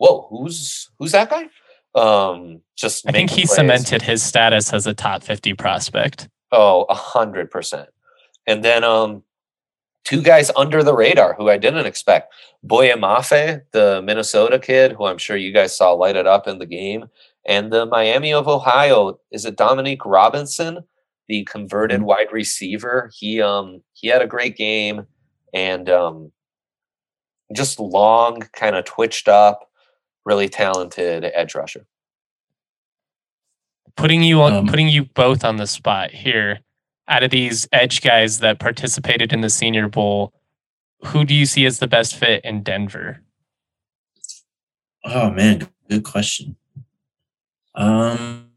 [0.03, 1.49] Whoa, who's who's that guy?
[1.95, 3.55] Um just I think he plays.
[3.55, 6.27] cemented his status as a top 50 prospect.
[6.51, 7.89] Oh, a hundred percent.
[8.45, 9.23] And then um,
[10.03, 12.33] two guys under the radar who I didn't expect.
[12.61, 16.59] Boye Mafe, the Minnesota kid, who I'm sure you guys saw light it up in
[16.59, 17.05] the game,
[17.45, 19.19] and the Miami of Ohio.
[19.31, 20.79] Is it Dominique Robinson,
[21.27, 22.07] the converted mm-hmm.
[22.07, 23.09] wide receiver?
[23.17, 25.07] He um he had a great game
[25.53, 26.31] and um
[27.53, 29.69] just long, kind of twitched up,
[30.25, 31.85] really talented edge rusher.
[33.95, 36.59] Putting you on, um, putting you both on the spot here
[37.07, 40.33] out of these edge guys that participated in the Senior Bowl,
[41.05, 43.21] who do you see as the best fit in Denver?
[45.05, 46.55] Oh man, good question.
[47.75, 48.49] Um,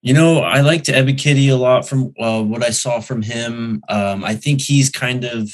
[0.00, 3.82] you know, I liked Ebiketie a lot from uh, what I saw from him.
[3.88, 5.50] Um, I think he's kind of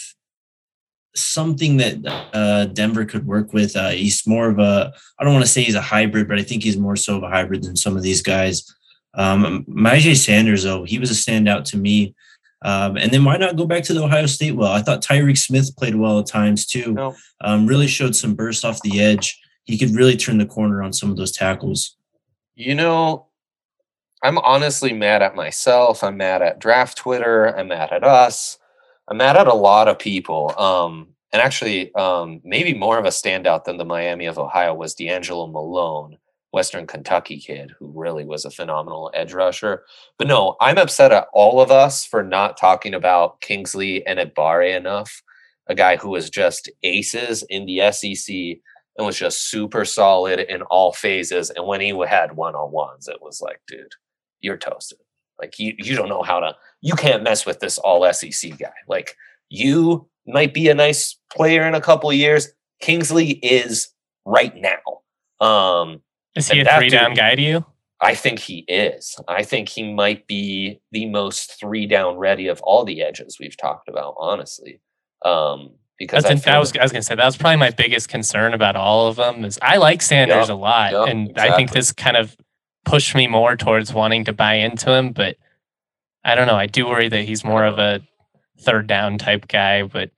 [1.16, 3.76] something that uh, Denver could work with.
[3.76, 6.42] Uh, he's more of a, I don't want to say he's a hybrid, but I
[6.42, 8.74] think he's more so of a hybrid than some of these guys.
[9.14, 12.14] Um, Myjai Sanders, though, he was a standout to me.
[12.62, 14.72] Um, and then why not go back to the Ohio State well?
[14.72, 16.92] I thought Tyreke Smith played well at times too.
[16.92, 17.14] No.
[17.42, 19.38] Um, really showed some burst off the edge.
[19.64, 21.96] He could really turn the corner on some of those tackles.
[22.54, 23.26] You know,
[24.22, 26.02] I'm honestly mad at myself.
[26.02, 27.46] I'm mad at draft Twitter.
[27.46, 28.58] I'm mad at us.
[29.08, 30.58] I'm mad at a lot of people.
[30.58, 34.94] Um, and actually, um, maybe more of a standout than the Miami of Ohio was
[34.94, 36.18] DeAngelo Malone.
[36.54, 39.82] Western Kentucky kid who really was a phenomenal edge rusher.
[40.18, 44.76] But no, I'm upset at all of us for not talking about Kingsley and Enagbare
[44.76, 45.20] enough.
[45.66, 48.32] A guy who was just aces in the SEC
[48.96, 51.50] and was just super solid in all phases.
[51.50, 53.92] And when he had one on ones, it was like, dude,
[54.40, 54.98] you're toasted.
[55.40, 56.54] Like you, you don't know how to.
[56.84, 58.72] You can't mess with this all SEC guy.
[58.86, 59.16] Like
[59.48, 62.48] you might be a nice player in a couple years.
[62.80, 63.88] Kingsley is
[64.26, 65.46] right now.
[65.46, 66.02] Um,
[66.36, 67.64] is he a three down dude, guy to you?
[68.00, 69.18] I think he is.
[69.28, 73.56] I think he might be the most three down ready of all the edges we've
[73.56, 74.80] talked about, honestly.
[75.24, 78.52] Um, because I, I, was I was gonna say that was probably my biggest concern
[78.52, 81.52] about all of them is I like Sanders yep, a lot, yep, and exactly.
[81.52, 82.36] I think this kind of
[82.84, 85.12] pushed me more towards wanting to buy into him.
[85.12, 85.36] But
[86.24, 86.56] I don't know.
[86.56, 88.00] I do worry that he's more of a
[88.60, 89.82] third down type guy.
[89.82, 90.10] But.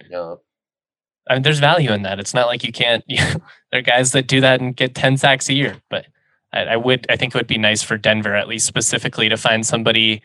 [1.29, 2.21] I mean, there's value in that.
[2.21, 3.05] It's not like you can't.
[3.09, 3.41] You know,
[3.71, 5.77] there are guys that do that and get ten sacks a year.
[5.91, 6.07] But
[6.53, 9.37] I, I, would, I think it would be nice for Denver at least specifically to
[9.37, 10.23] find somebody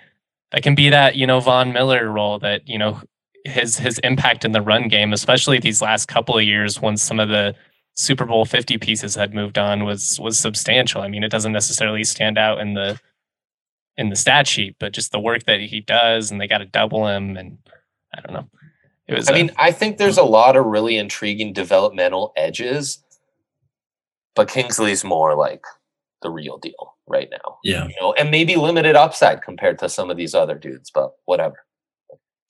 [0.52, 3.02] that can be that you know Von Miller role that you know
[3.46, 7.20] his his impact in the run game, especially these last couple of years when some
[7.20, 7.56] of the
[7.96, 11.02] Super Bowl fifty pieces had moved on was was substantial.
[11.02, 13.00] I mean, it doesn't necessarily stand out in the
[13.98, 16.66] in the stat sheet, but just the work that he does, and they got to
[16.66, 17.58] double him, and
[18.16, 18.50] I don't know.
[19.08, 19.30] It was.
[19.30, 23.04] I a, mean, I think there's a lot of really intriguing developmental edges,
[24.36, 25.64] but Kingsley's more like
[26.22, 27.58] the real deal right now.
[27.64, 27.88] Yeah.
[27.88, 31.56] You know, and maybe limited upside compared to some of these other dudes, but whatever.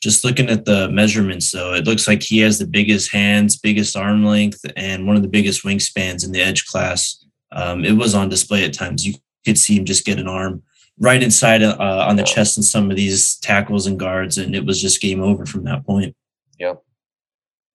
[0.03, 3.95] Just looking at the measurements, though, it looks like he has the biggest hands, biggest
[3.95, 7.23] arm length, and one of the biggest wingspans in the edge class.
[7.51, 9.05] Um, it was on display at times.
[9.05, 10.63] You could see him just get an arm
[10.99, 14.65] right inside uh, on the chest in some of these tackles and guards, and it
[14.65, 16.15] was just game over from that point.
[16.59, 16.81] Yep.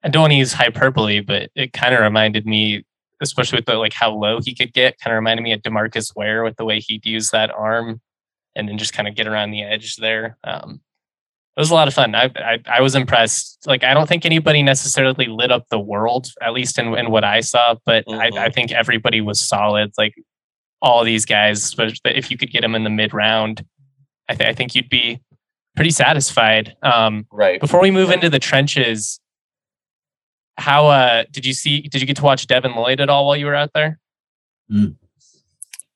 [0.04, 2.84] I don't want to use hyperbole, but it kind of reminded me,
[3.20, 6.14] especially with the like how low he could get, kind of reminded me of Demarcus
[6.14, 8.00] Ware with the way he'd use that arm
[8.54, 10.38] and then just kind of get around the edge there.
[10.44, 10.80] Um,
[11.56, 12.14] it was a lot of fun.
[12.14, 13.66] I, I, I was impressed.
[13.66, 17.24] Like I don't think anybody necessarily lit up the world, at least in, in what
[17.24, 18.20] I saw, but mm-hmm.
[18.20, 18.52] I, I mm-hmm.
[18.52, 19.92] think everybody was solid.
[19.96, 20.14] Like
[20.82, 23.64] all these guys, but if you could get them in the mid round,
[24.28, 25.20] I, th- I think you'd be
[25.74, 26.76] pretty satisfied.
[26.82, 27.60] Um, right.
[27.60, 29.20] Before we move into the trenches,
[30.56, 31.82] how uh, did you see?
[31.82, 33.98] Did you get to watch Devin Lloyd at all while you were out there?
[34.70, 34.96] Mm.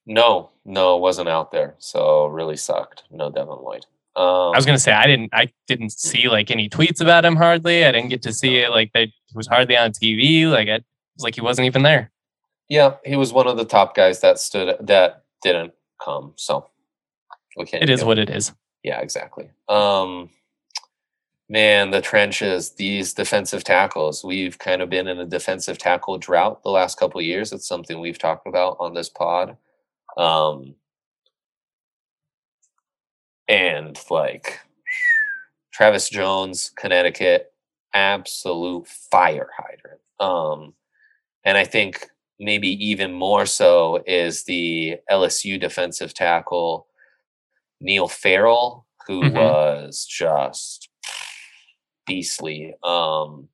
[0.07, 3.05] No, no, wasn't out there, so really sucked.
[3.11, 3.87] No Devin Lloyd.
[4.17, 5.31] Um, I was gonna say I didn't.
[5.33, 7.85] I didn't see like any tweets about him hardly.
[7.85, 8.71] I didn't get to see it.
[8.71, 10.51] Like that was hardly on TV.
[10.51, 10.85] Like it
[11.17, 12.11] was like he wasn't even there.
[12.71, 16.33] Yeah, he was one of the top guys that stood that didn't come.
[16.37, 16.71] So
[17.59, 18.53] okay, it is what it is.
[18.85, 19.51] Yeah, exactly.
[19.69, 20.31] Um,
[21.49, 24.25] man, the trenches, these defensive tackles.
[24.25, 27.53] We've kind of been in a defensive tackle drought the last couple years.
[27.53, 29.57] It's something we've talked about on this pod.
[30.17, 30.77] Um,
[33.49, 34.61] and like
[35.73, 37.53] Travis Jones, Connecticut,
[37.93, 40.01] absolute fire hydrant.
[40.21, 40.75] Um,
[41.45, 42.09] and I think
[42.41, 46.87] maybe even more so is the LSU defensive tackle
[47.81, 49.37] Neil Farrell, who mm-hmm.
[49.37, 50.89] was just
[52.07, 53.49] beastly um,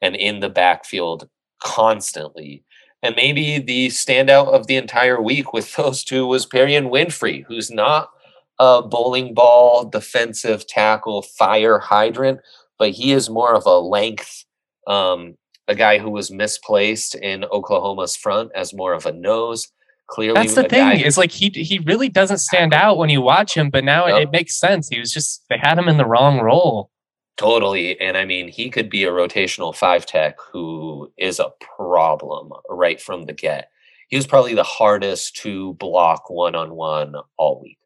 [0.00, 1.28] and in the backfield
[1.62, 2.62] constantly.
[3.02, 7.70] And maybe the standout of the entire week with those two was Perrion Winfrey, who's
[7.70, 8.10] not
[8.58, 12.40] a bowling ball defensive tackle fire hydrant,
[12.78, 14.44] but he is more of a length,
[14.86, 15.36] um,
[15.68, 19.68] a guy who was misplaced in Oklahoma's front as more of a nose.
[20.08, 21.00] Clearly, that's the thing.
[21.00, 24.22] Is like he he really doesn't stand out when you watch him, but now it,
[24.22, 24.88] it makes sense.
[24.88, 26.90] He was just they had him in the wrong role.
[27.38, 27.98] Totally.
[28.00, 33.00] And I mean, he could be a rotational five tech who is a problem right
[33.00, 33.70] from the get.
[34.08, 37.78] He was probably the hardest to block one on one all week.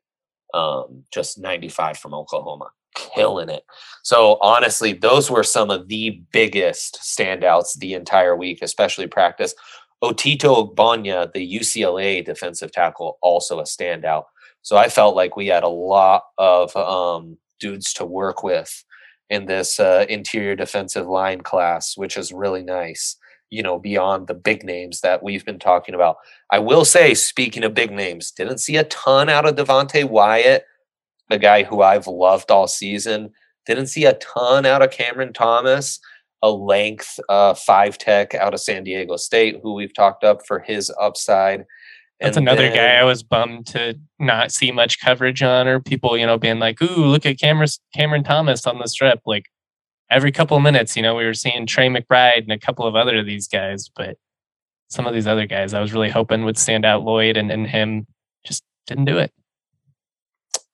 [0.54, 3.64] Um, just 95 from Oklahoma, killing it.
[4.02, 9.54] So, honestly, those were some of the biggest standouts the entire week, especially practice.
[10.02, 14.24] Otito Ogbonnia, the UCLA defensive tackle, also a standout.
[14.62, 18.84] So, I felt like we had a lot of um, dudes to work with
[19.30, 23.16] in this uh, interior defensive line class, which is really nice.
[23.50, 26.16] You know, beyond the big names that we've been talking about.
[26.50, 30.64] I will say, speaking of big names, didn't see a ton out of Devonte Wyatt,
[31.32, 33.30] a guy who I've loved all season.
[33.66, 35.98] Didn't see a ton out of Cameron Thomas,
[36.42, 40.60] a length uh, five tech out of San Diego State, who we've talked up for
[40.60, 41.64] his upside.
[42.20, 45.80] That's and another then, guy I was bummed to not see much coverage on, or
[45.80, 49.46] people, you know, being like, "Ooh, look at Cameron Cameron Thomas on the strip." Like
[50.10, 52.94] every couple of minutes, you know, we were seeing Trey McBride and a couple of
[52.94, 54.16] other of these guys, but
[54.88, 57.02] some of these other guys, I was really hoping would stand out.
[57.02, 58.06] Lloyd and, and him
[58.44, 59.32] just didn't do it.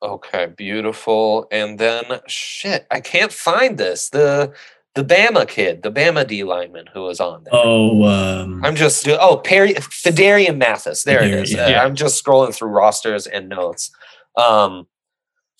[0.02, 1.48] Okay, beautiful.
[1.50, 4.10] And then shit, I can't find this.
[4.10, 4.54] The
[4.94, 7.52] the Bama kid, the Bama D lineman who was on there.
[7.54, 11.04] Oh, um, I'm just oh Perry Phidarian Mathis.
[11.04, 11.52] There it is.
[11.52, 11.84] Yeah.
[11.84, 13.90] I'm just scrolling through rosters and notes.
[14.36, 14.86] Um,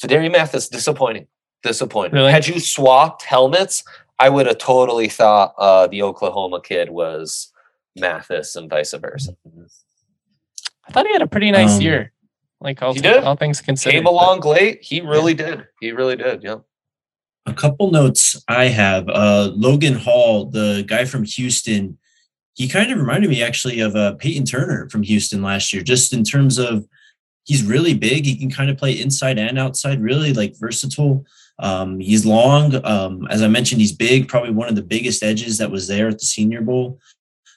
[0.03, 1.27] Phidarian Mathis, disappointing,
[1.63, 2.15] disappointing.
[2.15, 2.31] Really?
[2.31, 3.83] Had you swapped helmets,
[4.19, 7.53] I would have totally thought uh, the Oklahoma kid was
[7.97, 9.37] Mathis and vice versa.
[10.89, 12.13] I thought he had a pretty nice um, year.
[12.61, 12.95] Like all,
[13.25, 14.79] all things considered, came along late.
[14.83, 15.47] He really yeah.
[15.47, 15.67] did.
[15.81, 16.43] He really did.
[16.43, 16.57] Yeah
[17.49, 19.09] a couple notes I have.
[19.09, 21.99] Uh, Logan Hall, the guy from Houston,
[22.55, 26.13] he kind of reminded me actually of uh, Peyton Turner from Houston last year, just
[26.13, 26.87] in terms of
[27.45, 28.27] he's really big.
[28.27, 31.25] He can kind of play inside and outside, really like versatile.
[31.61, 32.85] Um, he's long.
[32.85, 36.09] Um, as I mentioned, he's big, probably one of the biggest edges that was there
[36.09, 36.99] at the Senior Bowl.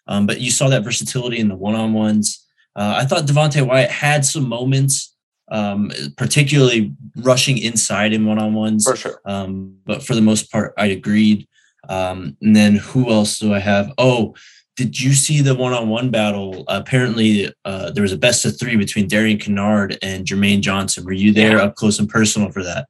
[0.08, 2.48] Um, but you saw that versatility in the one on ones.
[2.76, 5.12] Uh, I thought Devonte Wyatt had some moments
[5.52, 8.86] um, particularly rushing inside in one on ones.
[8.86, 9.22] For sure.
[9.26, 11.48] Um, but for the most part, I agreed.
[11.90, 13.92] Um, and then who else do I have?
[13.98, 14.34] Oh,
[14.78, 16.64] did you see the one on one battle?
[16.70, 21.04] apparently, uh, there was a best of three between Darian Kinnard and Jermaine Johnson.
[21.04, 21.64] Were you there yeah.
[21.64, 22.88] up close and personal for that?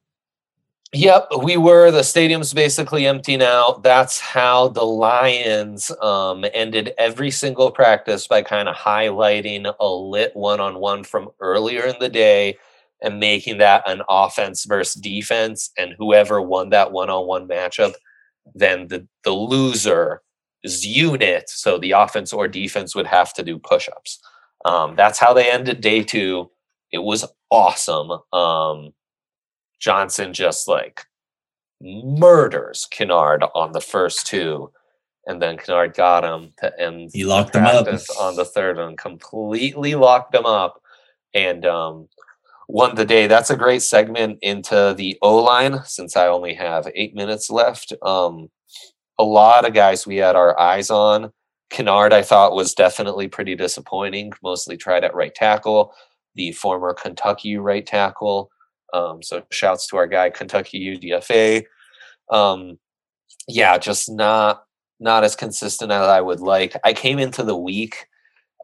[0.94, 1.90] Yep, we were.
[1.90, 3.80] The stadium's basically empty now.
[3.82, 10.36] That's how the Lions um, ended every single practice by kind of highlighting a lit
[10.36, 12.58] one on one from earlier in the day
[13.00, 15.70] and making that an offense versus defense.
[15.78, 17.94] And whoever won that one on one matchup,
[18.54, 20.20] then the, the loser's
[20.84, 24.20] unit, so the offense or defense, would have to do push ups.
[24.66, 26.50] Um, that's how they ended day two.
[26.92, 28.10] It was awesome.
[28.34, 28.92] Um,
[29.82, 31.04] Johnson just like
[31.82, 34.70] murders Kinnard on the first two,
[35.26, 37.10] and then Kinnard got him to end.
[37.12, 37.88] He locked him up
[38.20, 40.80] on the third one, completely locked him up,
[41.34, 42.08] and um,
[42.68, 43.26] won the day.
[43.26, 47.92] That's a great segment into the O line since I only have eight minutes left.
[48.02, 48.50] Um,
[49.18, 51.32] a lot of guys we had our eyes on.
[51.72, 54.32] Kinnard, I thought, was definitely pretty disappointing.
[54.44, 55.92] Mostly tried at right tackle.
[56.36, 58.48] The former Kentucky right tackle
[58.92, 61.64] um, so shouts to our guy Kentucky UDFA.
[62.30, 62.78] Um,
[63.48, 64.64] yeah, just not
[65.00, 66.76] not as consistent as I would like.
[66.84, 68.06] I came into the week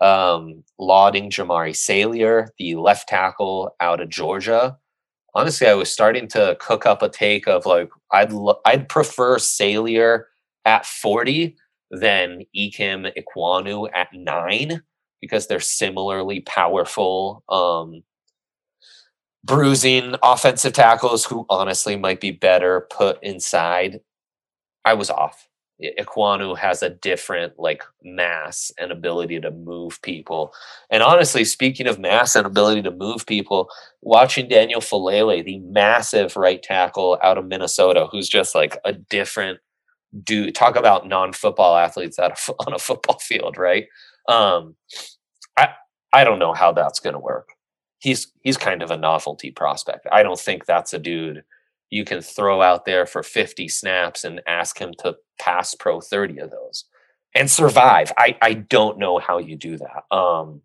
[0.01, 4.79] um, lauding Jamaree Salyer, the left tackle out of Georgia.
[5.35, 8.33] Honestly, I was starting to cook up a take of like I'd
[8.65, 10.25] I'd prefer Salier
[10.65, 11.57] at forty
[11.91, 14.83] than Ikem Ekwonu at nine.
[15.21, 17.43] because they're similarly powerful.
[17.49, 18.03] Um,
[19.45, 24.01] bruising offensive tackles who honestly might be better put inside.
[24.85, 25.49] I was off.
[25.81, 30.53] Ekwonu has a different like mass and ability to move people.
[30.91, 33.71] And honestly, speaking of mass and ability to move people,
[34.03, 39.61] watching Daniel Faalele, the massive right tackle out of Minnesota, who's just like a different
[40.25, 40.55] dude.
[40.55, 43.87] Talk about non-football athletes out of, on a football field, right?
[44.29, 44.75] Um,
[45.57, 45.69] I
[46.13, 47.51] I don't know how that's going to work.
[47.99, 50.07] He's he's kind of a novelty prospect.
[50.13, 51.45] I don't think that's a dude
[51.91, 56.39] you can throw out there for 50 snaps and ask him to pass pro 30
[56.39, 56.85] of those
[57.35, 58.13] and survive.
[58.19, 60.15] I, I don't know how you do that.
[60.15, 60.63] Um,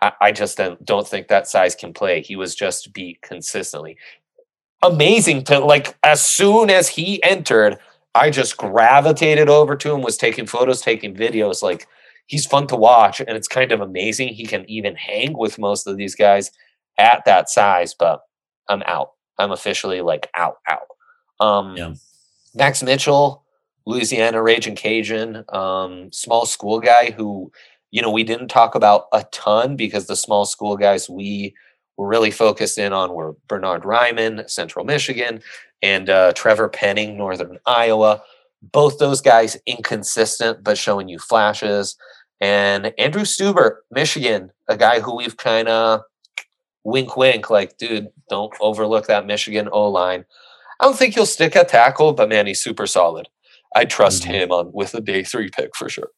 [0.00, 2.22] I, I just don't, think that size can play.
[2.22, 3.98] He was just beat consistently.
[4.82, 7.78] Amazing to like as soon as he entered,
[8.14, 11.62] I just gravitated over to him, was taking photos, taking videos.
[11.62, 11.88] Like
[12.26, 14.28] he's fun to watch, and it's kind of amazing.
[14.28, 16.50] He can even hang with most of these guys
[16.98, 18.20] at that size, but
[18.68, 19.10] I'm out.
[19.38, 20.86] I'm officially like out, out.
[21.40, 21.94] Um, yeah.
[22.54, 23.44] Max Mitchell,
[23.86, 27.50] Louisiana Raging Cajun, um, small school guy who,
[27.90, 31.54] you know, we didn't talk about a ton because the small school guys we
[31.96, 35.40] were really focused in on were Bernhard Raimann Central Michigan,
[35.82, 38.22] and uh, Trevor Penning, Northern Iowa.
[38.72, 41.96] Both those guys inconsistent, but showing you flashes.
[42.40, 46.00] And Andrew Stueber, Michigan, a guy who we've kind of
[46.84, 50.24] wink, wink, like, dude, don't overlook that Michigan O line.
[50.80, 53.28] I don't think he'll stick a tackle, but man, he's super solid.
[53.74, 54.32] I trust mm-hmm.
[54.32, 56.10] him on with a day three pick for sure.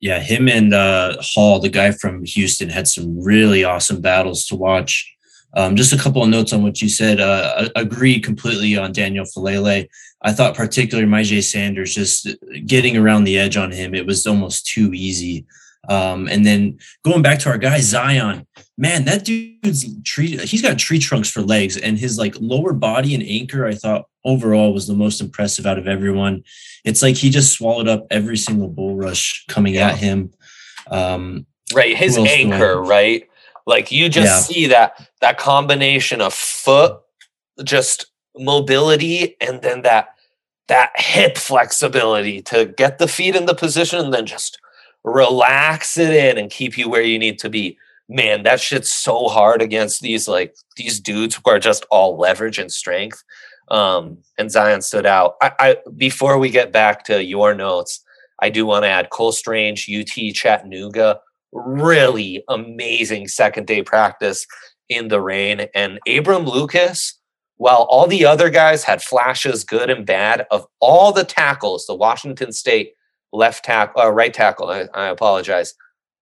[0.00, 4.56] Yeah, him and uh, Hall, the guy from Houston, had some really awesome battles to
[4.56, 5.14] watch.
[5.54, 7.20] Um, just a couple of notes on what you said.
[7.20, 9.88] Uh, agree completely on Daniel Faalele.
[10.22, 12.28] I thought particularly Myjai Sanders just
[12.66, 13.94] getting around the edge on him.
[13.94, 15.46] It was almost too easy.
[15.88, 18.46] Um, and then going back to our guy Zion,
[18.76, 20.36] man, that dude's tree.
[20.36, 23.66] He's got tree trunks for legs, and his like lower body and anchor.
[23.66, 26.44] I thought overall was the most impressive out of everyone.
[26.84, 29.88] It's like he just swallowed up every single bull rush coming yeah.
[29.88, 30.32] at him.
[30.90, 33.29] Um, right, his anchor, right?
[33.70, 34.54] Like you just yeah.
[34.54, 37.00] see that that combination of foot,
[37.62, 38.06] just
[38.36, 40.08] mobility, and then that
[40.66, 44.58] that hip flexibility to get the feet in the position and then just
[45.04, 47.78] relax it in and keep you where you need to be.
[48.08, 52.58] Man, that shit's so hard against these like these dudes who are just all leverage
[52.58, 53.22] and strength.
[53.68, 55.36] Um, and Zion stood out.
[55.40, 58.04] I, I before we get back to your notes,
[58.40, 61.20] I do want to add Cole Strange, UT Chattanooga,
[61.52, 64.46] really amazing second day practice
[64.88, 65.66] in the rain.
[65.74, 67.18] And Abram Lucas,
[67.56, 71.94] while all the other guys had flashes, good and bad, of all the tackles, the
[71.94, 72.94] Washington State
[73.32, 75.74] left tackle, uh, right tackle, I, I apologize,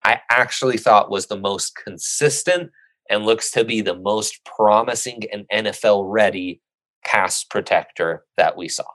[0.03, 2.71] I actually thought was the most consistent
[3.09, 6.61] and looks to be the most promising and NFL ready
[7.03, 8.85] pass protector that we saw.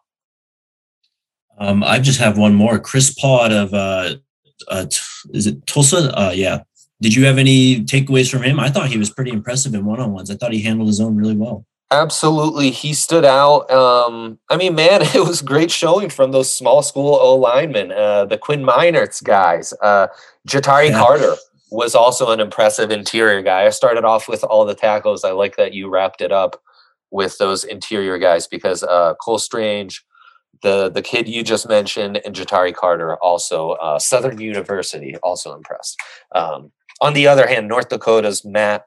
[1.58, 2.78] Um, I just have one more.
[2.78, 4.16] Chris Paul of uh,
[4.68, 4.86] uh,
[5.32, 6.12] is it Tulsa?
[6.18, 6.62] Uh, yeah.
[7.00, 8.60] Did you have any takeaways from him?
[8.60, 10.30] I thought he was pretty impressive in one on ones.
[10.30, 11.66] I thought he handled his own really well.
[11.90, 13.70] Absolutely, he stood out.
[13.70, 18.24] Um, I mean, man, it was great showing from those small school O linemen, uh,
[18.24, 19.72] the Quinn Meinerz guys.
[19.82, 20.08] Uh,
[20.48, 20.98] Ja'Tyre yeah.
[20.98, 21.36] Carter
[21.70, 23.66] was also an impressive interior guy.
[23.66, 25.24] I started off with all the tackles.
[25.24, 26.62] I like that you wrapped it up
[27.10, 30.04] with those interior guys because uh, Cole Strange,
[30.62, 35.98] the the kid you just mentioned, and Ja'Tyre Carter also uh, Southern University also impressed.
[36.34, 38.86] Um, on the other hand, North Dakota's Matt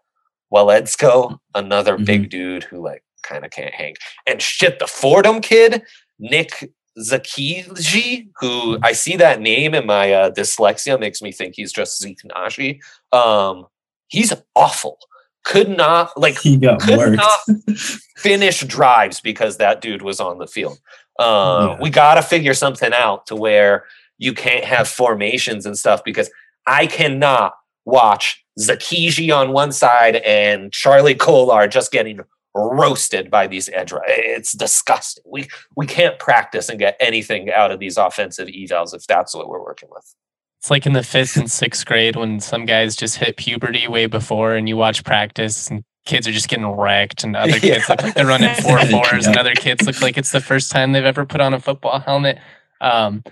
[0.53, 2.05] Waletzko, another mm-hmm.
[2.05, 3.95] big dude who like kind of can't hang.
[4.28, 5.84] And shit, the Fordham kid,
[6.20, 11.72] Nick Zakelj, who I see that name and my uh, dyslexia makes me think he's
[11.72, 12.80] just Zeke Nnaji.
[13.11, 13.68] Um,
[14.07, 14.97] he's awful.
[15.45, 17.18] Could not like he got could worked.
[17.18, 17.78] not
[18.18, 20.78] finish drives because that dude was on the field.
[21.20, 21.82] Uh, yeah.
[21.82, 23.86] We got to figure something out to where
[24.18, 26.30] you can't have formations and stuff because
[26.65, 27.53] I cannot
[27.86, 32.20] watch Zakelj on one side and Charlie Kolar just getting
[32.55, 33.93] roasted by these edge.
[34.07, 35.24] It's disgusting.
[35.28, 39.47] We we can't practice and get anything out of these offensive evals if that's what
[39.47, 40.15] we're working with.
[40.59, 44.07] It's like in the fifth and sixth grade when some guys just hit puberty way
[44.07, 47.86] before, and you watch practice and kids are just getting wrecked, and other kids yeah.
[47.89, 49.30] look like they're running four fours, yeah.
[49.30, 51.99] and other kids look like it's the first time they've ever put on a football
[51.99, 52.39] helmet.
[52.82, 53.24] Um,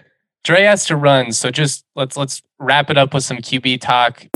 [0.43, 4.27] Dre has to run, so just let's let's wrap it up with some QB talk.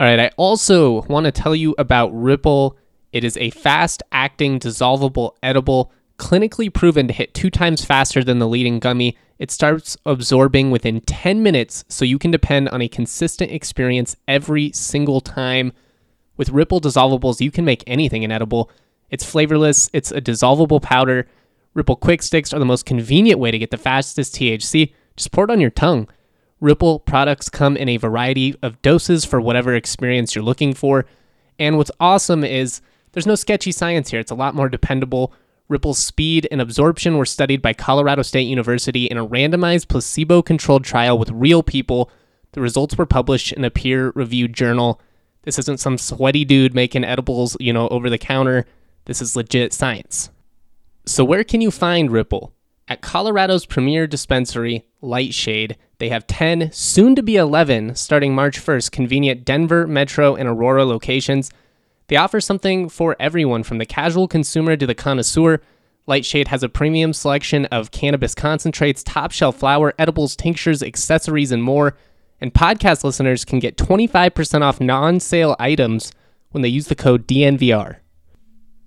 [0.00, 2.76] All right, I also want to tell you about Ripple.
[3.12, 8.38] It is a fast acting, dissolvable, edible Clinically proven to hit two times faster than
[8.38, 12.88] the leading gummy, it starts absorbing within 10 minutes, so you can depend on a
[12.88, 15.72] consistent experience every single time.
[16.36, 18.70] With Ripple dissolvables, you can make anything an edible.
[19.10, 21.26] It's flavorless, it's a dissolvable powder.
[21.74, 24.92] Ripple Quick Sticks are the most convenient way to get the fastest THC.
[25.16, 26.08] Just pour it on your tongue.
[26.60, 31.06] Ripple products come in a variety of doses for whatever experience you're looking for.
[31.58, 32.80] And what's awesome is
[33.12, 34.20] there's no sketchy science here.
[34.20, 35.32] It's a lot more dependable.
[35.68, 40.84] Ripple's speed and absorption were studied by Colorado State University in a randomized placebo controlled
[40.84, 42.10] trial with real people.
[42.52, 45.00] The results were published in a peer reviewed journal.
[45.42, 48.66] This isn't some sweaty dude making edibles, you know, over the counter.
[49.06, 50.30] This is legit science.
[51.06, 52.52] So, where can you find Ripple?
[52.86, 58.90] At Colorado's premier dispensary, Lightshade, they have 10, soon to be 11, starting March 1st,
[58.90, 61.50] convenient Denver, Metro, and Aurora locations.
[62.08, 65.60] They offer something for everyone from the casual consumer to the connoisseur.
[66.06, 71.62] Lightshade has a premium selection of cannabis concentrates, top shelf flower, edibles, tinctures, accessories, and
[71.62, 71.96] more.
[72.40, 76.12] And podcast listeners can get 25% off non sale items
[76.50, 77.96] when they use the code DNVR.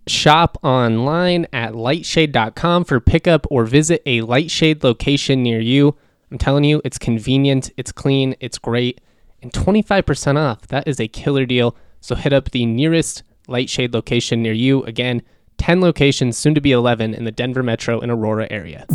[0.08, 5.96] Shop online at lightshade.com for pickup or visit a Lightshade location near you.
[6.32, 9.02] I'm telling you, it's convenient, it's clean, it's great,
[9.42, 10.68] and 25% off.
[10.68, 11.76] That is a killer deal.
[12.02, 14.84] So hit up the nearest Lightshade location near you.
[14.84, 15.22] Again,
[15.58, 18.86] 10 locations, soon to be 11 in the Denver metro and Aurora area.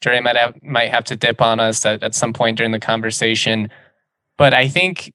[0.00, 2.78] Dre might have, might have to dip on us at, at some point during the
[2.78, 3.70] conversation.
[4.36, 5.12] But I think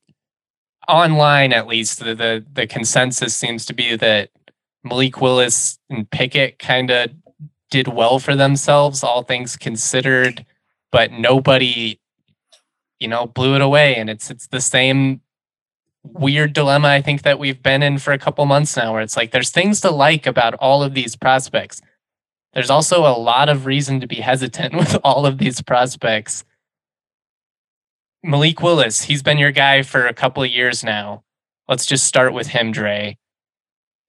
[0.89, 4.29] online, at least, the, the, the consensus seems to be that
[4.83, 7.11] Malik Willis and Pickett kind of
[7.71, 10.45] did well for themselves, all things considered,
[10.91, 11.99] but nobody
[13.03, 13.95] you know, blew it away.
[13.95, 15.21] And it's it's the same
[16.03, 19.17] weird dilemma I think that we've been in for a couple months now, where it's
[19.17, 21.81] like there's things to like about all of these prospects.
[22.53, 26.45] There's also a lot of reason to be hesitant with all of these prospects.
[28.23, 31.23] Malik Willis, he's been your guy for a couple of years now.
[31.67, 33.17] Let's just start with him, Dre.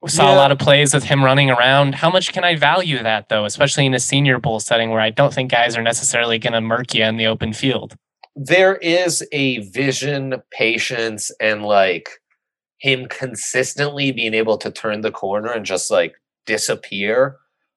[0.00, 0.34] We saw yeah.
[0.34, 1.96] a lot of plays with him running around.
[1.96, 5.10] How much can I value that though, especially in a senior bowl setting where I
[5.10, 7.96] don't think guys are necessarily going to murk you in the open field?
[8.36, 12.08] There is a vision, patience, and like
[12.78, 16.14] him consistently being able to turn the corner and just like
[16.46, 17.36] disappear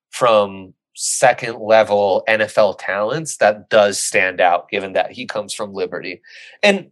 [0.10, 6.22] from second level NFL talents that does stand out given that he comes from Liberty.
[6.64, 6.90] And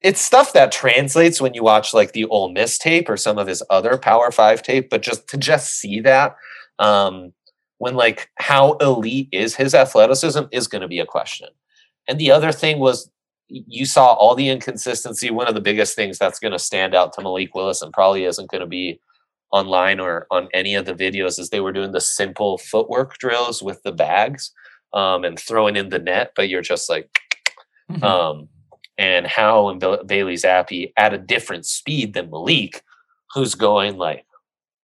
[0.00, 3.46] it's stuff that translates when you watch like the Ole Miss tape or some of
[3.46, 6.36] his other Power 5 tape, but just to just see that
[6.78, 7.32] um
[7.78, 11.48] when like how elite is his athleticism is going to be a question.
[12.08, 13.10] And the other thing was
[13.48, 15.30] you saw all the inconsistency.
[15.30, 18.24] One of the biggest things that's going to stand out to Malik Willis and probably
[18.24, 18.98] isn't going to be
[19.50, 23.62] online or on any of the videos is they were doing the simple footwork drills
[23.62, 24.52] with the bags
[24.94, 27.10] um, and throwing in the net, but you're just like,
[27.90, 28.02] mm-hmm.
[28.02, 28.48] um,
[28.98, 32.82] and how and Bailey Zappe at a different speed than Malik,
[33.34, 34.24] who's going like,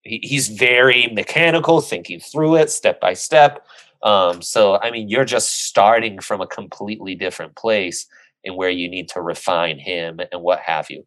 [0.02, 3.66] he, he's very mechanical, thinking through it step by step.
[4.02, 8.06] Um, so, I mean, you're just starting from a completely different place
[8.44, 11.04] and where you need to refine him and what have you.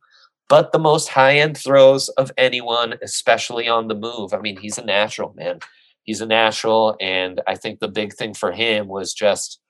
[0.50, 4.34] But the most high end throws of anyone, especially on the move.
[4.34, 5.60] I mean, he's a natural, man.
[6.04, 6.98] He's a natural.
[7.00, 9.62] And I think the big thing for him was just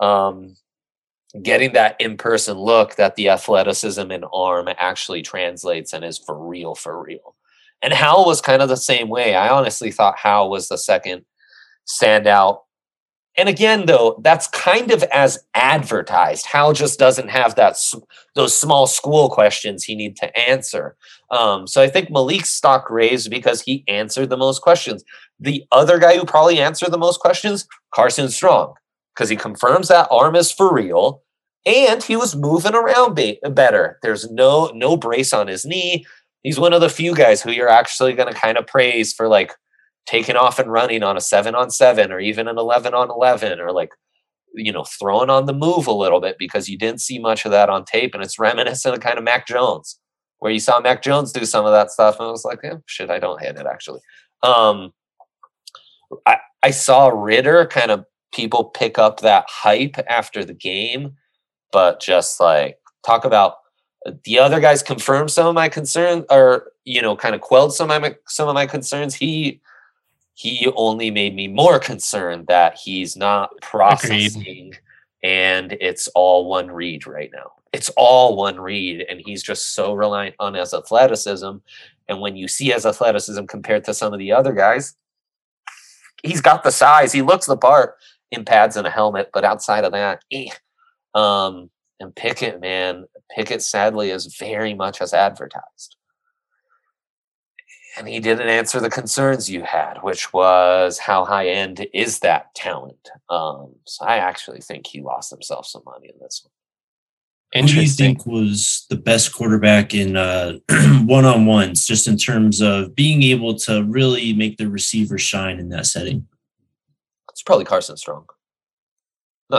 [0.00, 0.54] um,
[1.42, 6.38] getting that in person look that the athleticism and arm actually translates and is for
[6.38, 7.34] real, for real.
[7.82, 9.34] And Howell was kind of the same way.
[9.34, 11.24] I honestly thought Howell was the second
[12.00, 12.60] standout
[13.36, 16.46] and again, though, that's kind of as advertised.
[16.46, 17.78] Howell just doesn't have that
[18.34, 20.96] those small school questions he need to answer.
[21.30, 25.04] Um, so I think Malik's stock raised because he answered the most questions.
[25.38, 28.74] The other guy who probably answered the most questions, Carson Strong,
[29.14, 31.22] because he confirms that arm is for real,
[31.64, 33.98] and he was moving around be- better.
[34.02, 36.04] There's no no brace on his knee.
[36.42, 39.28] He's one of the few guys who you're actually going to kind of praise for
[39.28, 39.52] like
[40.10, 43.60] taking off and running on a seven on seven or even an 11 on 11
[43.60, 43.90] or like
[44.54, 47.52] you know throwing on the move a little bit because you didn't see much of
[47.52, 50.00] that on tape and it's reminiscent of kind of mac jones
[50.40, 52.74] where you saw mac jones do some of that stuff and i was like yeah,
[52.86, 54.00] shit i don't hate it actually.
[54.42, 54.92] Um
[56.26, 61.12] I, I saw Ridder kind of people pick up that hype after the game
[61.70, 63.54] but just like talk about
[64.06, 67.72] uh, the other guys confirmed some of my concerns or you know kind of quelled
[67.72, 69.14] some of my some of my concerns.
[69.14, 69.60] He
[70.40, 74.78] he only made me more concerned that he's not processing Agreed.
[75.22, 77.52] and it's all one read right now.
[77.74, 81.56] It's all one read, and he's just so reliant on his athleticism.
[82.08, 84.96] And when you see his athleticism compared to some of the other guys,
[86.22, 87.12] he's got the size.
[87.12, 87.96] He looks the part
[88.32, 90.48] in pads and a helmet, but outside of that, eh.
[91.14, 91.70] um,
[92.00, 93.04] and Pickett, man,
[93.36, 95.96] Pickett sadly is very much as advertised.
[97.96, 102.54] And he didn't answer the concerns you had, which was how high end is that
[102.54, 103.10] talent?
[103.28, 106.52] Um, so I actually think he lost himself some money in this one.
[107.62, 110.14] Who do you think was the best quarterback in
[111.06, 115.58] one on ones, just in terms of being able to really make the receiver shine
[115.58, 116.28] in that setting?
[117.30, 118.26] It's probably Carson Strong.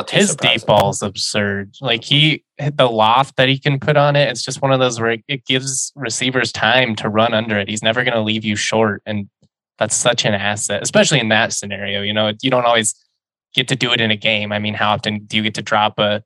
[0.10, 1.76] His deep is absurd.
[1.82, 4.30] Like he hit the loft that he can put on it.
[4.30, 7.68] It's just one of those where it gives receivers time to run under it.
[7.68, 9.30] He's never going to leave you short, and
[9.78, 12.02] that's such an asset, especially in that scenario.
[12.02, 12.96] You know, you don't always
[13.54, 14.52] get to do it in a game.
[14.52, 16.24] I mean, how often do you get to drop a,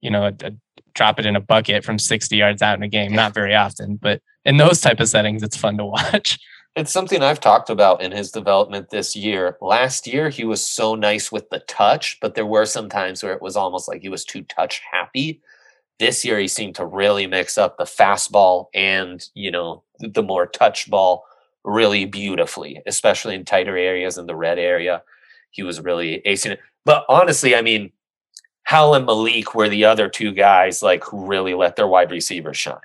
[0.00, 0.52] you know, a, a
[0.94, 3.12] drop it in a bucket from 60 yards out in a game?
[3.12, 6.38] Not very often, but in those type of settings, it's fun to watch.
[6.78, 9.56] It's something I've talked about in his development this year.
[9.60, 13.32] Last year, he was so nice with the touch, but there were some times where
[13.32, 15.40] it was almost like he was too touch happy.
[15.98, 20.46] This year, he seemed to really mix up the fastball and, you know, the more
[20.46, 21.24] touch ball
[21.64, 25.02] really beautifully, especially in tighter areas in the red area.
[25.50, 26.60] He was really acing it.
[26.84, 27.90] But honestly, I mean,
[28.62, 32.56] Howell and Malik were the other two guys like who really let their wide receivers
[32.56, 32.78] shine.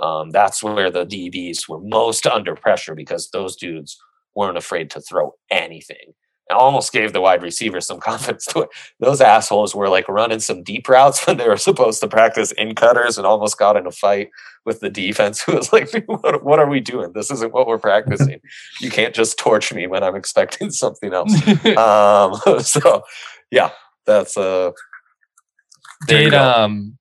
[0.00, 3.98] Um, that's where the DBs were most under pressure because those dudes
[4.34, 6.14] weren't afraid to throw anything.
[6.50, 8.70] I almost gave the wide receivers some confidence to it.
[8.98, 12.74] Those assholes were like running some deep routes when they were supposed to practice in
[12.74, 14.30] cutters and almost got in a fight
[14.64, 17.12] with the defense who was like, what, what are we doing?
[17.14, 18.40] This isn't what we're practicing.
[18.80, 21.32] you can't just torch me when I'm expecting something else.
[21.76, 23.04] um, so,
[23.50, 23.70] yeah,
[24.06, 24.72] that's uh,
[26.06, 26.98] did um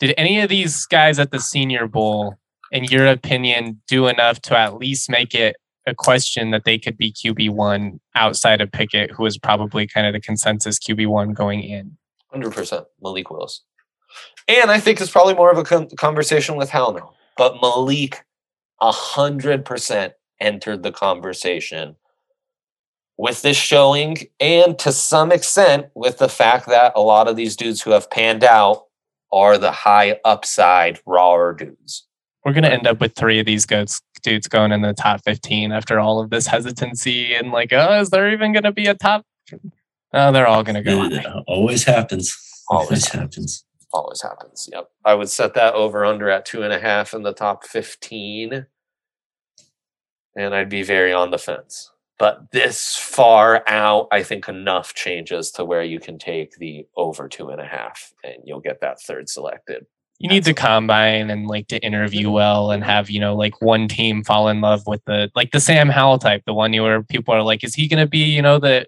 [0.00, 2.36] did any of these guys at the Senior Bowl,
[2.72, 6.96] in your opinion, do enough to at least make it a question that they could
[6.96, 11.32] be QB one outside of Pickett, who was probably kind of the consensus QB one
[11.32, 11.96] going in?
[12.30, 13.62] Hundred percent, Malik Willis,
[14.48, 17.14] and I think it's probably more of a con- conversation with Howell now.
[17.36, 18.24] But Malik,
[18.80, 21.96] hundred percent entered the conversation
[23.16, 27.54] with this showing, and to some extent with the fact that a lot of these
[27.54, 28.86] dudes who have panned out
[29.34, 32.06] are the high upside rawer dudes.
[32.44, 35.20] We're going to end up with three of these goats dudes going in the top
[35.24, 38.86] 15 after all of this hesitancy and like, oh, is there even going to be
[38.86, 39.24] a top?
[40.12, 41.04] Oh, they're all going to go.
[41.04, 42.36] It always happens.
[42.68, 43.22] Always, always happens.
[43.34, 43.64] happens.
[43.92, 44.68] Always happens.
[44.72, 44.88] Yep.
[45.04, 48.66] I would set that over under at two and a half in the top 15.
[50.36, 51.90] And I'd be very on the fence.
[52.18, 57.28] But this far out, I think enough changes to where you can take the over
[57.28, 59.86] two and a half and you'll get that third selected.
[60.20, 63.88] You need to combine and like to interview well and have, you know, like one
[63.88, 67.34] team fall in love with the like the Sam Howell type, the one where people
[67.34, 68.86] are like, is he gonna be, you know, the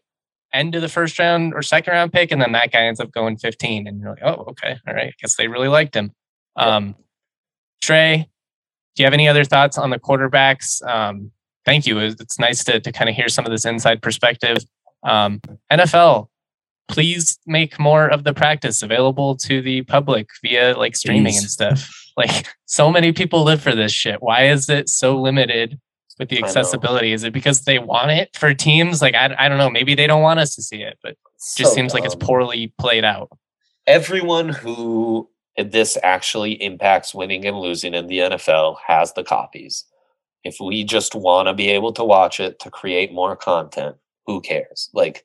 [0.52, 2.30] end of the first round or second round pick?
[2.30, 3.88] And then that guy ends up going 15.
[3.88, 5.08] And you're like, oh, okay, all right.
[5.08, 6.12] I guess they really liked him.
[6.54, 6.94] Um
[7.82, 8.28] Trey,
[8.96, 10.84] do you have any other thoughts on the quarterbacks?
[10.84, 11.30] Um,
[11.66, 11.98] thank you.
[11.98, 14.58] It's nice to, to kind of hear some of this inside perspective.
[15.02, 15.40] Um,
[15.70, 16.28] NFL,
[16.88, 21.42] please make more of the practice available to the public via like streaming please.
[21.42, 21.92] and stuff.
[22.18, 24.22] Like so many people live for this shit.
[24.22, 25.78] Why is it so limited
[26.18, 27.12] with the accessibility?
[27.12, 29.02] Is it because they want it for teams?
[29.02, 29.68] Like I, I don't know.
[29.68, 32.00] Maybe they don't want us to see it, but it just so seems dumb.
[32.00, 33.36] like it's poorly played out.
[33.86, 39.84] Everyone who this actually impacts winning and losing in the NFL has the copies
[40.46, 44.40] if we just want to be able to watch it to create more content, who
[44.40, 44.90] cares?
[44.94, 45.24] Like,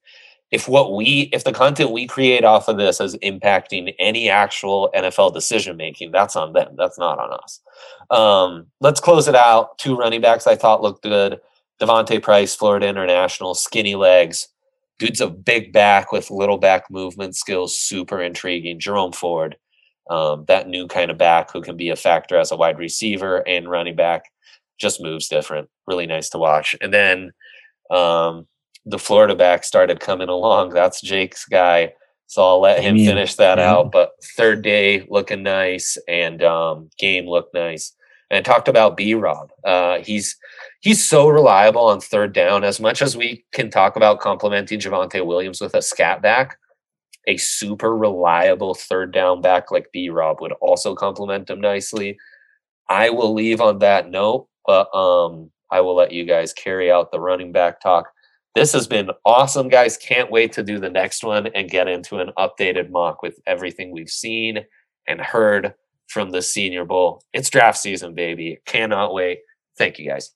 [0.52, 4.92] if what we if the content we create off of this is impacting any actual
[4.94, 6.76] NFL decision making, that's on them.
[6.78, 7.62] That's not on us.
[8.10, 9.78] Um, let's close it out.
[9.78, 11.40] Two running backs I thought looked good.
[11.80, 14.50] D'Vonte Price, Florida International, skinny legs.
[15.00, 18.80] Dude's a big back with little back movement skills, super intriguing.
[18.80, 19.58] Jerome Ford,
[20.10, 23.38] um, that new kind of back who can be a factor as a wide receiver
[23.48, 24.26] and running back
[24.82, 25.70] just moves different.
[25.88, 26.76] Really nice to watch.
[26.82, 27.32] And then
[27.90, 28.48] um,
[28.86, 30.70] the Florida back started coming along.
[30.70, 31.94] That's Jake's guy.
[32.28, 33.92] So I'll let him finish that out.
[33.92, 37.94] But third day looking nice and um, game looked nice.
[38.30, 39.50] And talked about B Rob.
[39.66, 40.38] Uh, he's
[40.80, 42.64] he's so reliable on third down.
[42.64, 46.58] As much as we can talk about complimenting Javonte Williams with a scat back,
[47.28, 52.18] a super reliable third down back like B Rob would also complement him nicely.
[52.88, 57.12] I will leave on that note but um, I will let you guys carry out
[57.12, 58.12] the running back talk.
[58.54, 59.96] This has been awesome, guys.
[59.98, 63.92] Can't wait to do the next one and get into an updated mock with everything
[63.92, 64.60] we've seen
[65.08, 65.74] and heard
[66.10, 67.24] from the Senior Bowl.
[67.34, 68.60] It's draft season, baby.
[68.66, 69.40] Cannot wait.
[69.78, 70.32] Thank you guys.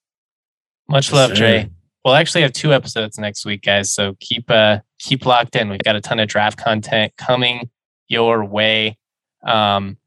[0.88, 1.70] Much love, Dre.
[2.06, 3.92] We'll actually have two episodes next week, guys.
[3.92, 5.70] So keep uh keep locked in.
[5.70, 7.70] We've got a ton of draft content coming
[8.08, 8.98] your way.
[9.46, 9.98] Um,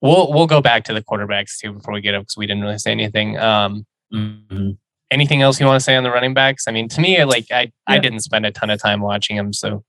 [0.00, 2.62] we'll we'll go back to the quarterbacks too before we get up because we didn't
[2.62, 3.38] really say anything.
[3.38, 4.72] Um, mm-hmm.
[5.10, 6.64] anything else you want to say on the running backs?
[6.66, 7.68] I mean, to me, like I yeah.
[7.86, 9.84] I didn't spend a ton of time watching them, so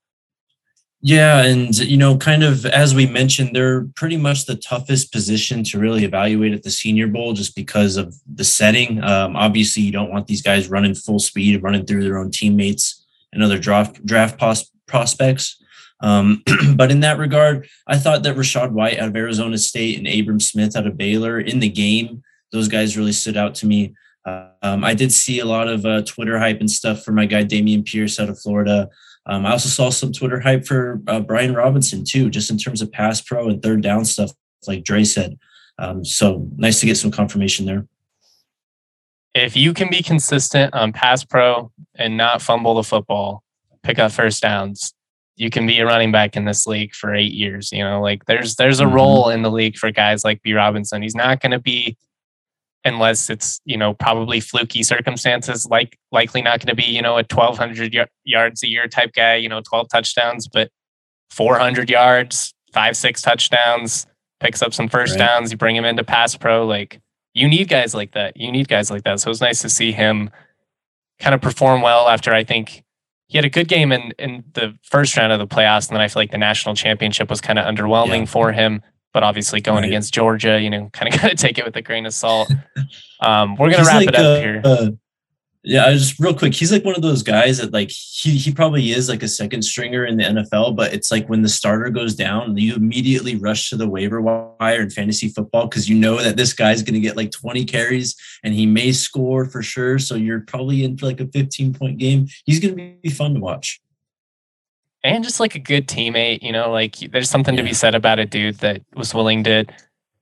[1.03, 5.64] yeah, and you know, kind of as we mentioned, they're pretty much the toughest position
[5.66, 9.03] to really evaluate at the Senior Bowl, just because of the setting.
[9.03, 13.03] Um, obviously, you don't want these guys running full speed, running through their own teammates
[13.34, 15.61] and other draft draft pos- prospects.
[16.01, 16.43] Um,
[16.75, 20.39] but in that regard, I thought that Rachaad White out of Arizona State and Abram
[20.39, 23.93] Smith out of Baylor in the game, those guys really stood out to me.
[24.25, 27.43] Um, I did see a lot of uh, Twitter hype and stuff for my guy
[27.43, 28.89] Dameon Pierce out of Florida.
[29.25, 32.81] Um, I also saw some Twitter hype for uh, Brian Robinson too, just in terms
[32.81, 34.31] of pass pro and third down stuff,
[34.67, 35.37] like Dre said.
[35.77, 37.87] Um, so nice to get some confirmation there.
[39.33, 43.43] If you can be consistent on pass pro and not fumble the football,
[43.81, 44.93] pick up first downs,
[45.41, 47.71] you can be a running back in this league for eight years.
[47.71, 48.93] You know, like there's there's a mm-hmm.
[48.93, 51.01] role in the league for guys like B Robinson.
[51.01, 51.97] He's not going to be
[52.85, 57.13] unless it's you know probably fluky circumstances like likely not going to be you know
[57.13, 60.69] a 1200 y- yards a year type guy you know 12 touchdowns but
[61.29, 64.07] 400 yards five six touchdowns
[64.39, 65.27] picks up some first right.
[65.27, 66.99] downs you bring him into pass pro like
[67.35, 69.91] you need guys like that you need guys like that so it's nice to see
[69.91, 70.31] him
[71.19, 72.83] kind of perform well after i think
[73.32, 76.01] he had a good game in in the first round of the playoffs and then
[76.01, 78.25] i feel like the national championship was kind of underwhelming yeah.
[78.25, 78.82] for him
[79.13, 79.88] but obviously going right.
[79.88, 82.51] against Georgia, you know, kind of got to take it with a grain of salt.
[83.23, 84.61] Um, we're gonna wrap like, it up uh, here.
[84.65, 84.88] Uh,
[85.64, 86.53] yeah, I just real quick.
[86.53, 89.62] He's like one of those guys that like he he probably is like a second
[89.62, 93.70] stringer in the NFL, but it's like when the starter goes down, you immediately rush
[93.70, 96.99] to the waiver wire in fantasy football because you know that this guy's going to
[96.99, 99.99] get like 20 carries and he may score for sure.
[99.99, 102.28] So you're probably in for like a 15 point game.
[102.45, 103.80] He's going to be fun to watch
[105.03, 107.62] and just like a good teammate, you know, like there's something yeah.
[107.62, 109.66] to be said about a dude that was willing to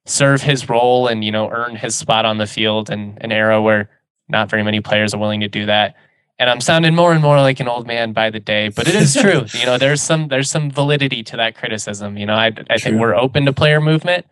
[0.06, 3.62] serve his role and, you know, earn his spot on the field in an era
[3.62, 3.90] where
[4.30, 5.96] not very many players are willing to do that.
[6.38, 8.96] And I'm sounding more and more like an old man by the day, but it
[8.96, 9.46] is true.
[9.54, 12.18] you know, there's some there's some validity to that criticism.
[12.18, 14.26] You know, I I think we're open to player movement,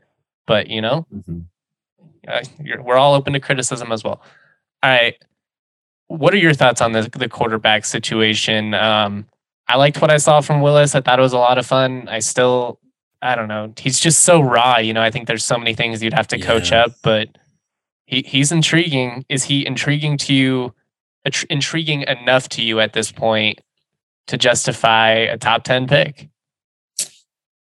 [0.46, 1.40] but you know, mm-hmm.
[2.28, 2.42] uh,
[2.82, 4.22] we're all open to criticism as well.
[4.84, 5.16] All right,
[6.08, 8.74] what are your thoughts on the the quarterback situation?
[8.74, 9.26] Um,
[9.68, 10.96] I liked what I saw from Willis.
[10.96, 12.08] I thought it was a lot of fun.
[12.08, 12.80] I still,
[13.22, 13.74] I don't know.
[13.78, 14.78] He's just so raw.
[14.78, 16.46] You know, I think there's so many things you'd have to yeah.
[16.46, 17.28] coach up, but
[18.08, 19.26] he, he's intriguing.
[19.30, 20.74] Is he intriguing to you,
[21.50, 23.62] intriguing enough to you at this point
[24.28, 26.30] to justify a top 10 pick?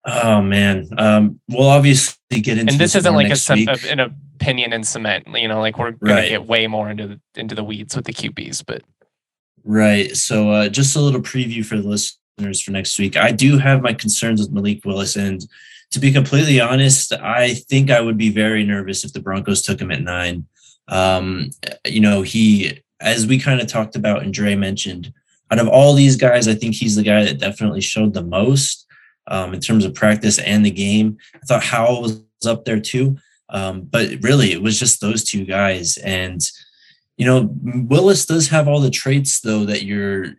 [0.03, 0.87] Oh man.
[0.97, 3.99] Um, we'll obviously get into and this, this isn't like a, a, an
[4.35, 5.27] opinion in cement.
[5.27, 6.29] You know, like we're gonna right.
[6.29, 8.81] get way more into the into the weeds with the QBs, but
[9.63, 10.15] Right.
[10.15, 13.15] So uh, just a little preview for the listeners for next week.
[13.15, 15.45] I do have my concerns with Malik Willis, and
[15.91, 19.79] to be completely honest, I think I would be very nervous if the Broncos took
[19.79, 20.45] him at nine.
[20.87, 21.51] Um,
[21.85, 25.13] you know, he, as we kind of talked about and Dre mentioned,
[25.51, 28.87] out of all these guys, I think he's the guy that definitely showed the most
[29.27, 31.17] um, in terms of practice and the game.
[31.35, 33.17] I thought Howell was up there too.
[33.49, 35.97] Um, but really, it was just those two guys.
[35.97, 36.41] And
[37.17, 40.35] you know, Willis does have all the traits though that you're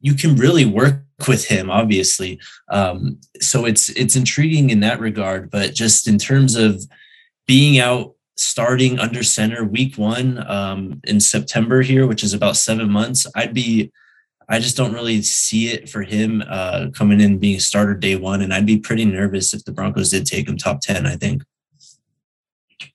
[0.00, 2.38] you can really work with him obviously
[2.70, 6.82] um, so it's it's intriguing in that regard but just in terms of
[7.46, 12.90] being out starting under center week one um, in september here which is about seven
[12.90, 13.92] months i'd be
[14.48, 18.16] i just don't really see it for him uh, coming in being a starter day
[18.16, 21.16] one and i'd be pretty nervous if the broncos did take him top 10 i
[21.16, 21.42] think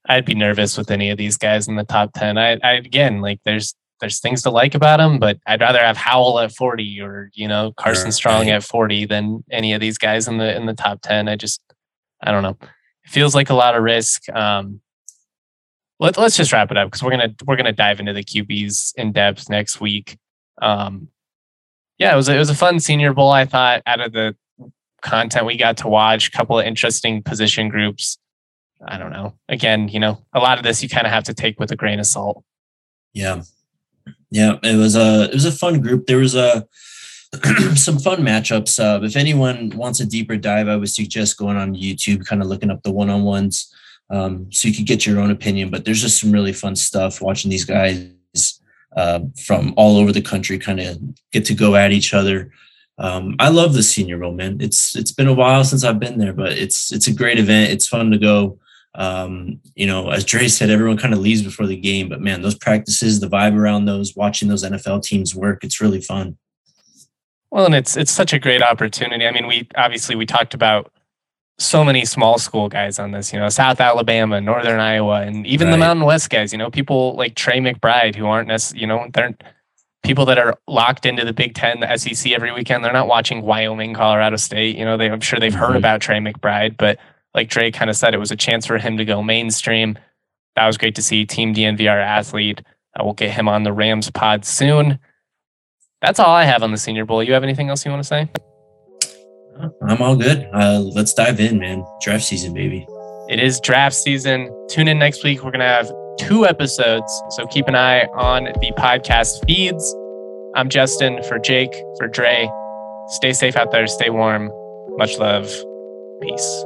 [0.08, 2.38] I'd be nervous with any of these guys in the top 10.
[2.38, 5.98] I, I again, like there's, there's things to like about them, but I'd rather have
[5.98, 10.28] Howell at 40 or, you know, Carson Strong at 40 than any of these guys
[10.28, 11.28] in the, in the top 10.
[11.28, 11.62] I just,
[12.22, 12.58] I don't know.
[12.62, 14.30] It feels like a lot of risk.
[14.30, 14.82] Um,
[16.00, 18.94] let, let's just wrap it up because we're gonna we're gonna dive into the QBs
[18.96, 20.18] in depth next week.
[20.62, 21.10] Um,
[21.98, 23.32] yeah, it was a, it was a fun Senior Bowl.
[23.32, 24.36] I thought out of the
[25.02, 28.18] content we got to watch, a couple of interesting position groups.
[28.86, 29.36] I don't know.
[29.50, 31.76] Again, you know, a lot of this you kind of have to take with a
[31.76, 32.44] grain of salt.
[33.14, 33.42] Yeah.
[34.32, 36.06] Yeah, it was a it was a fun group.
[36.06, 36.68] There was a
[37.76, 38.80] some fun matchups.
[38.80, 42.48] Uh, if anyone wants a deeper dive, I would suggest going on YouTube, kind of
[42.48, 43.74] looking up the one on ones,
[44.10, 45.70] um, so you could get your own opinion.
[45.70, 48.10] But there's just some really fun stuff watching these guys
[48.96, 51.00] uh, from all over the country kind of
[51.32, 52.52] get to go at each other.
[52.98, 54.58] Um, I love the Senior Bowl, man.
[54.60, 57.72] It's it's been a while since I've been there, but it's it's a great event.
[57.72, 58.60] It's fun to go.
[58.96, 62.42] Um, you know, as Dre said, everyone kind of leaves before the game, but man,
[62.42, 66.38] those practices, the vibe around those, watching those NFL teams work, it's really fun.
[67.52, 69.26] Well, and it's it's such a great opportunity.
[69.26, 70.92] I mean, we obviously we talked about
[71.58, 75.68] so many small school guys on this, you know, South Alabama, Northern Iowa, and even
[75.68, 75.72] right.
[75.72, 79.08] the Mountain West guys, you know, people like Trey McBride who aren't necessarily, you know,
[79.14, 79.36] they're
[80.04, 82.84] people that are locked into the Big Ten, the SEC every weekend.
[82.84, 84.78] They're not watching Wyoming, Colorado State.
[84.78, 85.78] You know, they, I'm sure they've heard mm-hmm.
[85.78, 86.98] about Trey McBride, but
[87.34, 89.98] like Trey kind of said, it was a chance for him to go mainstream.
[90.56, 91.26] That was great to see.
[91.26, 92.62] Team DNVR athlete.
[92.98, 95.00] Uh, we'll get him on the Rams pod soon.
[96.02, 97.24] That's all I have on the Senior Bowl.
[97.24, 98.30] You have anything else you want to say?
[99.88, 100.48] I'm all good.
[100.54, 101.86] Uh, let's dive in, man.
[102.02, 102.88] Draft season, baby.
[103.30, 104.50] It is draft season.
[104.70, 105.44] Tune in next week.
[105.44, 107.12] We're going to have two episodes.
[107.32, 109.96] So keep an eye on the podcast feeds.
[110.56, 112.50] I'm Justin for Jake, for Dre.
[113.10, 113.86] Stay safe out there.
[113.88, 114.50] Stay warm.
[114.98, 115.46] Much love.
[116.22, 116.66] Peace.